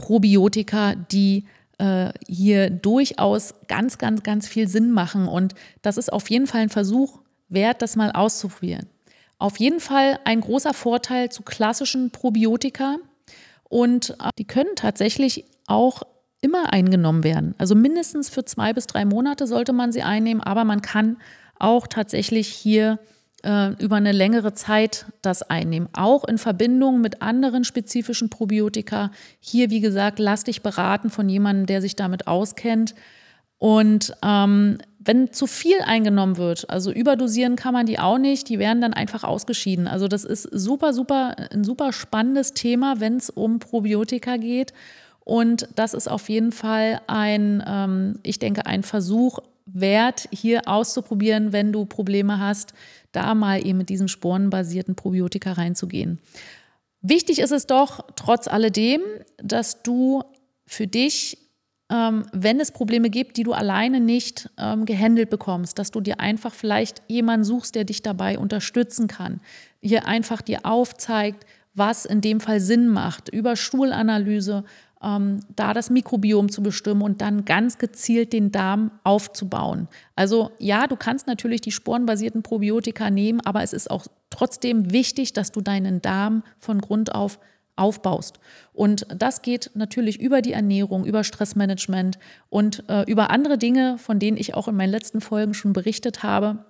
Probiotika, 0.00 0.94
die 0.94 1.44
äh, 1.76 2.10
hier 2.26 2.70
durchaus 2.70 3.54
ganz, 3.68 3.98
ganz, 3.98 4.22
ganz 4.22 4.48
viel 4.48 4.66
Sinn 4.66 4.90
machen. 4.90 5.28
Und 5.28 5.54
das 5.82 5.98
ist 5.98 6.10
auf 6.10 6.30
jeden 6.30 6.46
Fall 6.46 6.62
ein 6.62 6.68
Versuch 6.70 7.18
wert, 7.50 7.82
das 7.82 7.96
mal 7.96 8.10
auszuprobieren. 8.10 8.86
Auf 9.38 9.60
jeden 9.60 9.80
Fall 9.80 10.18
ein 10.24 10.40
großer 10.40 10.72
Vorteil 10.72 11.30
zu 11.30 11.42
klassischen 11.42 12.10
Probiotika 12.10 12.96
und 13.68 14.10
äh, 14.10 14.30
die 14.38 14.46
können 14.46 14.74
tatsächlich 14.74 15.44
auch 15.66 16.02
immer 16.40 16.72
eingenommen 16.72 17.22
werden. 17.22 17.54
Also 17.58 17.74
mindestens 17.74 18.30
für 18.30 18.46
zwei 18.46 18.72
bis 18.72 18.86
drei 18.86 19.04
Monate 19.04 19.46
sollte 19.46 19.74
man 19.74 19.92
sie 19.92 20.02
einnehmen, 20.02 20.42
aber 20.42 20.64
man 20.64 20.80
kann 20.80 21.18
auch 21.58 21.86
tatsächlich 21.86 22.48
hier 22.48 22.98
äh, 23.42 23.70
über 23.82 23.96
eine 23.96 24.12
längere 24.12 24.54
Zeit 24.54 25.06
das 25.22 25.42
einnehmen, 25.42 25.88
auch 25.92 26.24
in 26.24 26.38
Verbindung 26.38 27.00
mit 27.00 27.22
anderen 27.22 27.64
spezifischen 27.64 28.30
Probiotika. 28.30 29.10
Hier, 29.40 29.70
wie 29.70 29.80
gesagt, 29.80 30.18
lass 30.18 30.44
dich 30.44 30.62
beraten 30.62 31.10
von 31.10 31.28
jemandem, 31.28 31.66
der 31.66 31.80
sich 31.80 31.96
damit 31.96 32.26
auskennt. 32.26 32.94
Und 33.58 34.14
ähm, 34.22 34.78
wenn 34.98 35.32
zu 35.32 35.46
viel 35.46 35.80
eingenommen 35.84 36.36
wird, 36.36 36.68
also 36.68 36.92
überdosieren 36.92 37.56
kann 37.56 37.72
man 37.72 37.86
die 37.86 37.98
auch 37.98 38.18
nicht, 38.18 38.48
die 38.48 38.58
werden 38.58 38.82
dann 38.82 38.94
einfach 38.94 39.24
ausgeschieden. 39.24 39.86
Also 39.88 40.08
das 40.08 40.24
ist 40.24 40.42
super, 40.42 40.92
super, 40.92 41.36
ein 41.52 41.64
super 41.64 41.92
spannendes 41.92 42.52
Thema, 42.52 43.00
wenn 43.00 43.16
es 43.16 43.30
um 43.30 43.58
Probiotika 43.58 44.36
geht. 44.36 44.72
Und 45.24 45.68
das 45.76 45.94
ist 45.94 46.10
auf 46.10 46.28
jeden 46.28 46.52
Fall 46.52 47.00
ein, 47.06 47.62
ähm, 47.66 48.18
ich 48.22 48.38
denke, 48.38 48.66
ein 48.66 48.82
Versuch 48.82 49.38
wert, 49.72 50.28
hier 50.32 50.68
auszuprobieren, 50.68 51.52
wenn 51.52 51.72
du 51.72 51.84
Probleme 51.84 52.38
hast, 52.38 52.74
da 53.12 53.34
mal 53.34 53.64
eben 53.66 53.78
mit 53.78 53.88
diesem 53.88 54.08
sporenbasierten 54.08 54.94
Probiotika 54.94 55.52
reinzugehen. 55.52 56.18
Wichtig 57.02 57.38
ist 57.38 57.52
es 57.52 57.66
doch 57.66 58.04
trotz 58.16 58.46
alledem, 58.46 59.00
dass 59.38 59.82
du 59.82 60.22
für 60.66 60.86
dich 60.86 61.38
ähm, 61.90 62.24
wenn 62.32 62.60
es 62.60 62.70
Probleme 62.70 63.10
gibt, 63.10 63.36
die 63.36 63.42
du 63.42 63.52
alleine 63.52 64.00
nicht 64.00 64.48
ähm, 64.56 64.84
gehandelt 64.84 65.28
bekommst, 65.28 65.78
dass 65.78 65.90
du 65.90 66.00
dir 66.00 66.20
einfach 66.20 66.54
vielleicht 66.54 67.02
jemanden 67.08 67.44
suchst, 67.44 67.74
der 67.74 67.84
dich 67.84 68.02
dabei 68.02 68.38
unterstützen 68.38 69.08
kann, 69.08 69.40
hier 69.82 70.06
einfach 70.06 70.40
dir 70.40 70.60
aufzeigt, 70.62 71.44
was 71.74 72.04
in 72.04 72.20
dem 72.20 72.40
Fall 72.40 72.60
Sinn 72.60 72.88
macht, 72.88 73.28
über 73.28 73.56
Stuhlanalyse, 73.56 74.64
ähm, 75.02 75.40
da 75.56 75.72
das 75.72 75.90
Mikrobiom 75.90 76.50
zu 76.50 76.62
bestimmen 76.62 77.02
und 77.02 77.20
dann 77.20 77.44
ganz 77.44 77.78
gezielt 77.78 78.32
den 78.32 78.52
Darm 78.52 78.90
aufzubauen. 79.04 79.88
Also 80.16 80.50
ja, 80.58 80.86
du 80.86 80.96
kannst 80.96 81.26
natürlich 81.26 81.60
die 81.60 81.72
sporenbasierten 81.72 82.42
Probiotika 82.42 83.10
nehmen, 83.10 83.40
aber 83.40 83.62
es 83.62 83.72
ist 83.72 83.90
auch 83.90 84.06
trotzdem 84.28 84.92
wichtig, 84.92 85.32
dass 85.32 85.52
du 85.52 85.60
deinen 85.60 86.02
Darm 86.02 86.42
von 86.58 86.80
Grund 86.80 87.14
auf 87.14 87.38
aufbaust. 87.76 88.38
Und 88.74 89.06
das 89.08 89.40
geht 89.40 89.70
natürlich 89.72 90.20
über 90.20 90.42
die 90.42 90.52
Ernährung, 90.52 91.06
über 91.06 91.24
Stressmanagement 91.24 92.18
und 92.50 92.84
äh, 92.88 93.10
über 93.10 93.30
andere 93.30 93.56
Dinge, 93.56 93.96
von 93.96 94.18
denen 94.18 94.36
ich 94.36 94.54
auch 94.54 94.68
in 94.68 94.76
meinen 94.76 94.90
letzten 94.90 95.22
Folgen 95.22 95.54
schon 95.54 95.72
berichtet 95.72 96.22
habe. 96.22 96.66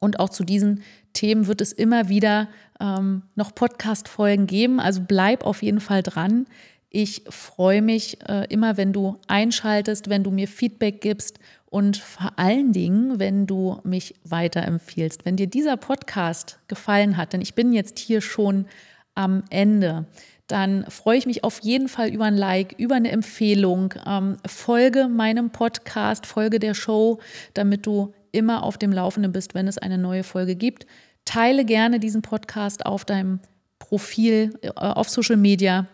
Und 0.00 0.20
auch 0.20 0.28
zu 0.28 0.44
diesen 0.44 0.82
Themen 1.14 1.46
wird 1.46 1.60
es 1.60 1.72
immer 1.72 2.08
wieder 2.08 2.48
ähm, 2.78 3.22
noch 3.34 3.54
Podcast-Folgen 3.54 4.46
geben. 4.46 4.80
Also 4.80 5.00
bleib 5.06 5.44
auf 5.44 5.62
jeden 5.62 5.80
Fall 5.80 6.02
dran. 6.02 6.46
Ich 6.90 7.22
freue 7.28 7.82
mich 7.82 8.18
äh, 8.28 8.46
immer, 8.48 8.76
wenn 8.76 8.92
du 8.92 9.18
einschaltest, 9.26 10.08
wenn 10.08 10.24
du 10.24 10.30
mir 10.30 10.48
Feedback 10.48 11.00
gibst 11.02 11.38
und 11.66 11.98
vor 11.98 12.32
allen 12.36 12.72
Dingen, 12.72 13.18
wenn 13.18 13.46
du 13.46 13.80
mich 13.84 14.14
weiterempfiehlst. 14.24 15.26
Wenn 15.26 15.36
dir 15.36 15.48
dieser 15.48 15.76
Podcast 15.76 16.58
gefallen 16.66 17.16
hat, 17.16 17.34
denn 17.34 17.42
ich 17.42 17.54
bin 17.54 17.72
jetzt 17.72 17.98
hier 17.98 18.22
schon 18.22 18.66
am 19.14 19.42
Ende, 19.50 20.06
dann 20.46 20.86
freue 20.88 21.18
ich 21.18 21.26
mich 21.26 21.44
auf 21.44 21.60
jeden 21.60 21.88
Fall 21.88 22.08
über 22.08 22.24
ein 22.24 22.36
Like, 22.36 22.74
über 22.78 22.94
eine 22.94 23.10
Empfehlung. 23.10 23.92
Ähm, 24.06 24.38
folge 24.46 25.08
meinem 25.08 25.50
Podcast, 25.50 26.24
folge 26.24 26.58
der 26.58 26.72
Show, 26.72 27.18
damit 27.52 27.84
du 27.84 28.14
immer 28.32 28.62
auf 28.62 28.78
dem 28.78 28.92
Laufenden 28.92 29.32
bist, 29.32 29.54
wenn 29.54 29.68
es 29.68 29.76
eine 29.76 29.98
neue 29.98 30.24
Folge 30.24 30.56
gibt. 30.56 30.86
Teile 31.26 31.66
gerne 31.66 32.00
diesen 32.00 32.22
Podcast 32.22 32.86
auf 32.86 33.04
deinem 33.04 33.40
Profil 33.78 34.58
äh, 34.62 34.70
auf 34.70 35.10
Social 35.10 35.36
Media. 35.36 35.86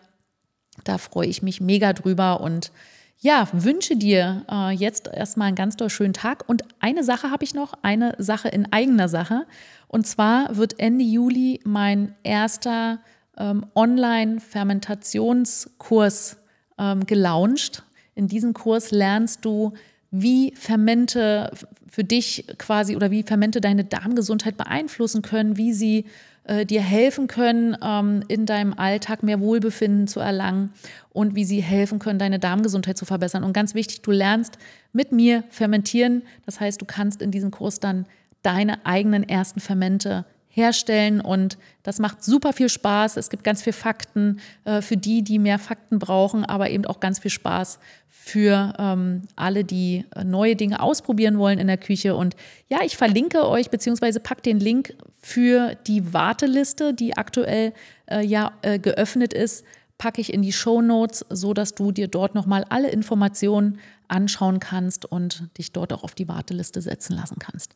Da 0.83 0.97
freue 0.97 1.27
ich 1.27 1.41
mich 1.41 1.61
mega 1.61 1.93
drüber 1.93 2.41
und 2.41 2.71
ja, 3.19 3.47
wünsche 3.53 3.95
dir 3.95 4.43
äh, 4.51 4.71
jetzt 4.71 5.07
erstmal 5.07 5.47
einen 5.47 5.55
ganz 5.55 5.77
doll 5.77 5.89
schönen 5.89 6.13
Tag. 6.13 6.43
Und 6.47 6.63
eine 6.79 7.03
Sache 7.03 7.31
habe 7.31 7.43
ich 7.43 7.55
noch, 7.55 7.73
eine 7.81 8.13
Sache 8.19 8.49
in 8.49 8.71
eigener 8.71 9.09
Sache. 9.09 9.47
Und 9.87 10.05
zwar 10.05 10.57
wird 10.57 10.79
Ende 10.79 11.03
Juli 11.03 11.59
mein 11.63 12.13
erster 12.23 12.99
ähm, 13.37 13.65
Online-Fermentationskurs 13.73 16.37
ähm, 16.77 17.05
gelauncht. 17.05 17.83
In 18.15 18.27
diesem 18.27 18.53
Kurs 18.53 18.91
lernst 18.91 19.45
du, 19.45 19.71
wie 20.11 20.53
Fermente, 20.55 21.51
für 21.89 22.03
dich 22.03 22.45
quasi 22.57 22.95
oder 22.95 23.09
wie 23.11 23.21
Fermente 23.23 23.61
deine 23.61 23.85
Darmgesundheit 23.85 24.57
beeinflussen 24.57 25.21
können, 25.21 25.57
wie 25.57 25.73
sie 25.73 26.05
äh, 26.45 26.65
dir 26.65 26.81
helfen 26.81 27.27
können, 27.27 27.75
ähm, 27.83 28.23
in 28.27 28.45
deinem 28.45 28.73
Alltag 28.73 29.23
mehr 29.23 29.39
Wohlbefinden 29.39 30.07
zu 30.07 30.19
erlangen 30.19 30.71
und 31.11 31.35
wie 31.35 31.45
sie 31.45 31.61
helfen 31.61 31.99
können, 31.99 32.19
deine 32.19 32.39
Darmgesundheit 32.39 32.97
zu 32.97 33.05
verbessern. 33.05 33.43
Und 33.43 33.53
ganz 33.53 33.73
wichtig, 33.73 34.01
du 34.01 34.11
lernst 34.11 34.57
mit 34.93 35.11
mir 35.11 35.43
fermentieren. 35.49 36.23
Das 36.45 36.59
heißt, 36.59 36.81
du 36.81 36.85
kannst 36.85 37.21
in 37.21 37.31
diesem 37.31 37.51
Kurs 37.51 37.79
dann 37.79 38.05
deine 38.43 38.85
eigenen 38.85 39.27
ersten 39.27 39.59
Fermente 39.59 40.25
herstellen 40.55 41.19
und 41.19 41.57
das 41.83 41.99
macht 41.99 42.23
super 42.23 42.53
viel 42.53 42.69
Spaß. 42.69 43.17
Es 43.17 43.29
gibt 43.29 43.43
ganz 43.43 43.61
viel 43.61 43.73
Fakten 43.73 44.39
äh, 44.63 44.81
für 44.81 44.95
die, 44.95 45.21
die 45.21 45.37
mehr 45.37 45.59
Fakten 45.59 45.99
brauchen, 45.99 46.45
aber 46.45 46.69
eben 46.69 46.85
auch 46.85 47.01
ganz 47.01 47.19
viel 47.19 47.29
Spaß 47.31 47.77
für 48.07 48.73
ähm, 48.79 49.23
alle, 49.35 49.65
die 49.65 50.05
äh, 50.15 50.23
neue 50.23 50.55
Dinge 50.55 50.79
ausprobieren 50.79 51.37
wollen 51.37 51.59
in 51.59 51.67
der 51.67 51.77
Küche. 51.77 52.15
Und 52.15 52.37
ja, 52.69 52.79
ich 52.83 52.95
verlinke 52.95 53.47
euch 53.47 53.69
beziehungsweise 53.69 54.21
pack 54.21 54.43
den 54.43 54.59
Link 54.59 54.95
für 55.21 55.75
die 55.87 56.13
Warteliste, 56.13 56.93
die 56.93 57.17
aktuell 57.17 57.73
äh, 58.05 58.25
ja 58.25 58.53
äh, 58.61 58.79
geöffnet 58.79 59.33
ist, 59.33 59.65
packe 59.97 60.21
ich 60.21 60.33
in 60.33 60.41
die 60.41 60.53
Show 60.53 60.81
Notes, 60.81 61.25
so 61.29 61.53
dass 61.53 61.75
du 61.75 61.91
dir 61.91 62.07
dort 62.07 62.33
nochmal 62.33 62.65
alle 62.69 62.89
Informationen 62.89 63.79
anschauen 64.07 64.59
kannst 64.59 65.05
und 65.05 65.49
dich 65.57 65.71
dort 65.71 65.91
auch 65.91 66.03
auf 66.03 66.15
die 66.15 66.27
Warteliste 66.27 66.81
setzen 66.81 67.15
lassen 67.15 67.39
kannst. 67.39 67.75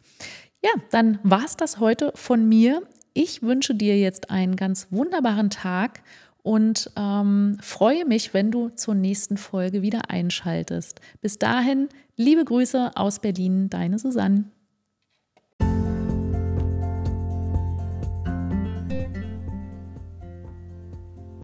Ja, 0.63 0.71
dann 0.91 1.19
war 1.23 1.45
es 1.45 1.55
das 1.55 1.79
heute 1.79 2.11
von 2.15 2.47
mir. 2.47 2.81
Ich 3.13 3.41
wünsche 3.41 3.75
dir 3.75 3.97
jetzt 3.97 4.29
einen 4.29 4.55
ganz 4.55 4.87
wunderbaren 4.91 5.49
Tag 5.49 6.01
und 6.43 6.91
ähm, 6.95 7.57
freue 7.61 8.05
mich, 8.05 8.33
wenn 8.33 8.51
du 8.51 8.69
zur 8.69 8.95
nächsten 8.95 9.37
Folge 9.37 9.81
wieder 9.81 10.09
einschaltest. 10.09 10.99
Bis 11.21 11.37
dahin, 11.37 11.89
liebe 12.15 12.43
Grüße 12.43 12.91
aus 12.95 13.19
Berlin, 13.19 13.69
deine 13.69 13.99
Susanne. 13.99 14.45